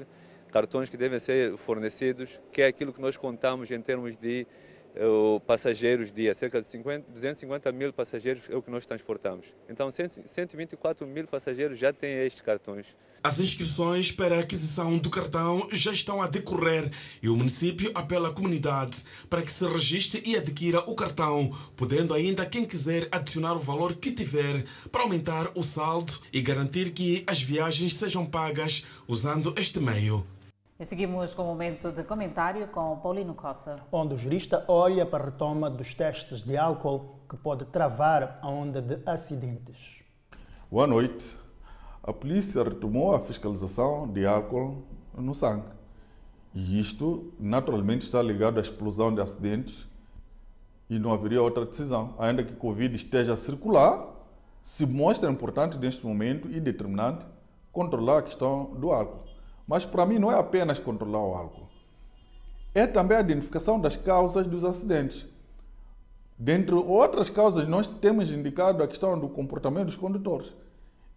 [0.52, 4.48] cartões que devem ser fornecidos, que é aquilo que nós contamos em termos de
[4.96, 9.48] uh, passageiros dia, cerca de 50, 250 mil passageiros é o que nós transportamos.
[9.68, 12.96] Então 124 mil passageiros já têm estes cartões.
[13.22, 16.90] As inscrições para a aquisição do cartão já estão a decorrer
[17.22, 22.14] e o município apela à comunidade para que se registre e adquira o cartão, podendo
[22.14, 27.24] ainda quem quiser adicionar o valor que tiver para aumentar o saldo e garantir que
[27.28, 30.26] as viagens sejam pagas usando este meio.
[30.82, 33.84] E seguimos com o momento de comentário com Paulino Costa.
[33.92, 38.48] Onde o jurista olha para a retoma dos testes de álcool que pode travar a
[38.48, 40.02] onda de acidentes.
[40.72, 41.36] Boa noite.
[42.02, 44.86] A polícia retomou a fiscalização de álcool
[45.18, 45.68] no sangue.
[46.56, 49.86] E isto, naturalmente, está ligado à explosão de acidentes
[50.90, 52.16] e não haveria outra decisão.
[52.18, 54.16] Ainda que Covid esteja a circular,
[54.64, 57.26] se mostra importante neste momento e determinante
[57.70, 59.29] controlar a questão do álcool.
[59.70, 61.70] Mas para mim não é apenas controlar o álcool.
[62.74, 65.28] É também a identificação das causas dos acidentes.
[66.36, 70.52] Dentre outras causas, nós temos indicado a questão do comportamento dos condutores.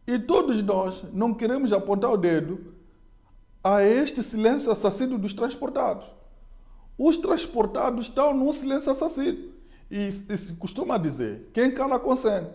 [0.06, 2.74] E todos nós não queremos apontar o dedo
[3.64, 6.04] a este silêncio assassino dos transportados.
[6.98, 9.50] Os transportados estão num silêncio assassino.
[9.90, 12.50] E, e se costuma dizer, quem cala consente.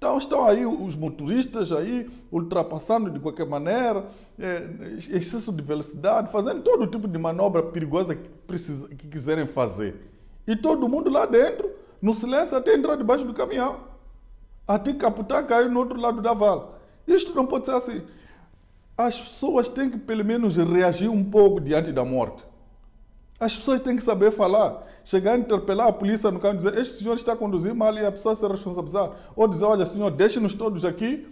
[0.00, 4.66] Então estão aí os motoristas aí ultrapassando de qualquer maneira, é,
[5.10, 10.10] excesso de velocidade, fazendo todo tipo de manobra perigosa que, precisa, que quiserem fazer.
[10.46, 11.70] E todo mundo lá dentro,
[12.00, 13.80] no silêncio, até entrar debaixo do caminhão.
[14.66, 16.80] Até capotar cair no outro lado da vala.
[17.06, 18.00] Isto não pode ser assim.
[18.96, 22.42] As pessoas têm que pelo menos reagir um pouco diante da morte.
[23.38, 24.82] As pessoas têm que saber falar.
[25.04, 27.94] Chegar a interpelar a polícia no carro e dizer: Este senhor está a conduzir mal
[27.94, 29.12] e a pessoa ser responsabilizar.
[29.34, 31.26] Ou dizer: Olha, senhor, deixe-nos todos aqui.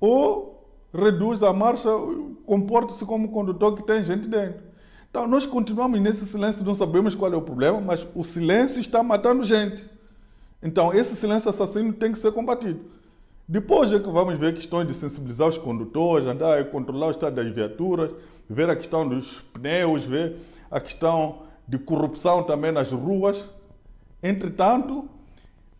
[0.00, 0.56] Ou
[0.92, 1.88] reduz a marcha,
[2.44, 4.62] comporte-se como condutor que tem gente dentro.
[5.10, 9.02] Então, nós continuamos nesse silêncio, não sabemos qual é o problema, mas o silêncio está
[9.02, 9.88] matando gente.
[10.62, 12.80] Então, esse silêncio assassino tem que ser combatido.
[13.48, 17.36] Depois é que vamos ver questões de sensibilizar os condutores, andar a controlar o estado
[17.36, 18.10] das viaturas,
[18.50, 20.36] ver a questão dos pneus, ver
[20.70, 23.48] a questão de corrupção também nas ruas.
[24.22, 25.08] Entretanto,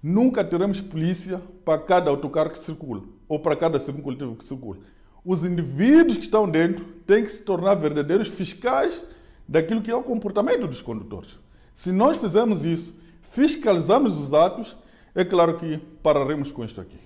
[0.02, 4.78] nunca teremos polícia para cada autocarro que circula ou para cada circulativo que circula.
[5.24, 9.04] Os indivíduos que estão dentro têm que se tornar verdadeiros fiscais
[9.48, 11.38] daquilo que é o comportamento dos condutores.
[11.74, 12.94] Se nós fizermos isso,
[13.32, 14.76] fiscalizamos os atos,
[15.14, 16.98] é claro que pararemos com isto aqui.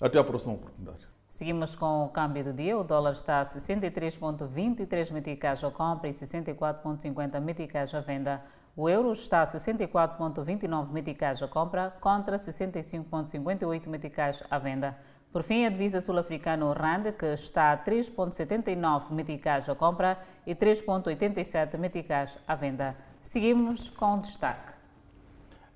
[0.00, 1.07] Até a próxima oportunidade.
[1.28, 2.76] Seguimos com o câmbio do dia.
[2.76, 8.42] O dólar está a 63,23 meticais à compra e 64,50 meticais à venda.
[8.74, 14.96] O euro está a 64,29 meticais à compra contra 65,58 meticais à venda.
[15.30, 20.54] Por fim, a divisa sul-africana o RAND, que está a 3,79 meticais à compra e
[20.54, 22.96] 3,87 meticais à venda.
[23.20, 24.72] Seguimos com o destaque.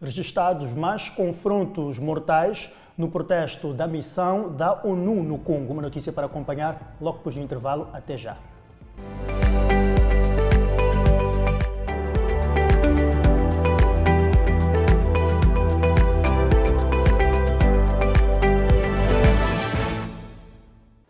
[0.00, 5.72] Registados mais confrontos mortais no protesto da missão da ONU no Congo.
[5.72, 7.88] Uma notícia para acompanhar logo depois do intervalo.
[7.92, 8.36] Até já.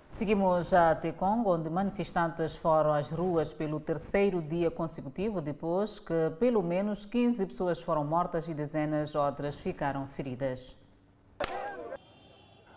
[0.09, 6.62] Seguimos a Tecongo, onde manifestantes foram às ruas pelo terceiro dia consecutivo, depois que pelo
[6.62, 10.76] menos 15 pessoas foram mortas e dezenas outras ficaram feridas.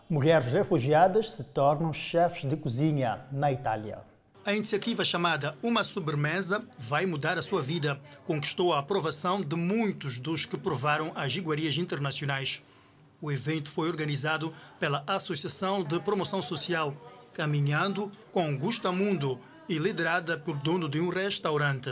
[0.08, 3.97] Mulheres refugiadas se tornam chefes de cozinha na Itália.
[4.45, 7.99] A iniciativa chamada Uma Sobremesa vai mudar a sua vida.
[8.24, 12.62] Conquistou a aprovação de muitos dos que provaram as iguarias internacionais.
[13.20, 16.95] O evento foi organizado pela Associação de Promoção Social,
[17.34, 21.91] caminhando com Gusta Mundo e liderada por dono de um restaurante.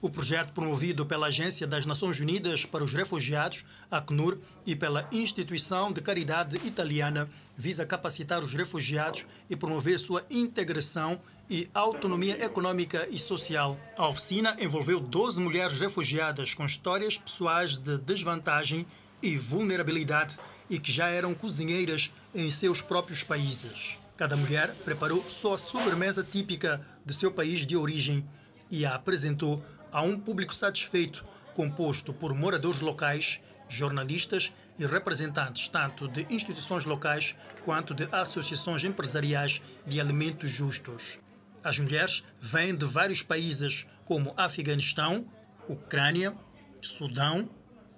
[0.00, 5.90] O projeto promovido pela Agência das Nações Unidas para os Refugiados, ACNUR, e pela Instituição
[5.90, 11.18] de Caridade Italiana visa capacitar os refugiados e promover sua integração
[11.48, 13.78] e autonomia econômica e social.
[13.96, 18.86] A oficina envolveu 12 mulheres refugiadas com histórias pessoais de desvantagem
[19.22, 20.36] e vulnerabilidade
[20.68, 23.98] e que já eram cozinheiras em seus próprios países.
[24.16, 28.26] Cada mulher preparou sua sobremesa típica de seu país de origem
[28.70, 29.62] e a apresentou
[29.96, 31.24] a um público satisfeito,
[31.54, 37.34] composto por moradores locais, jornalistas e representantes tanto de instituições locais
[37.64, 41.18] quanto de associações empresariais de alimentos justos.
[41.64, 45.26] As mulheres vêm de vários países como Afeganistão,
[45.66, 46.36] Ucrânia,
[46.82, 47.48] Sudão,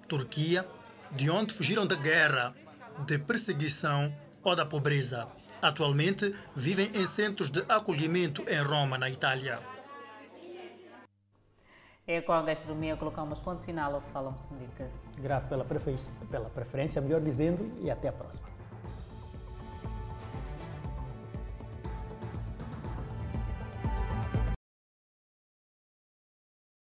[0.07, 0.65] Turquia,
[1.11, 2.55] de onde fugiram da guerra,
[3.05, 5.27] de perseguição ou da pobreza.
[5.61, 9.59] Atualmente vivem em centros de acolhimento em Roma, na Itália.
[12.11, 14.83] É com a gastronomia colocamos ponto final ao Fala Moçambique.
[15.19, 18.47] Grato pela preferência, pela preferência, melhor dizendo, e até a próxima.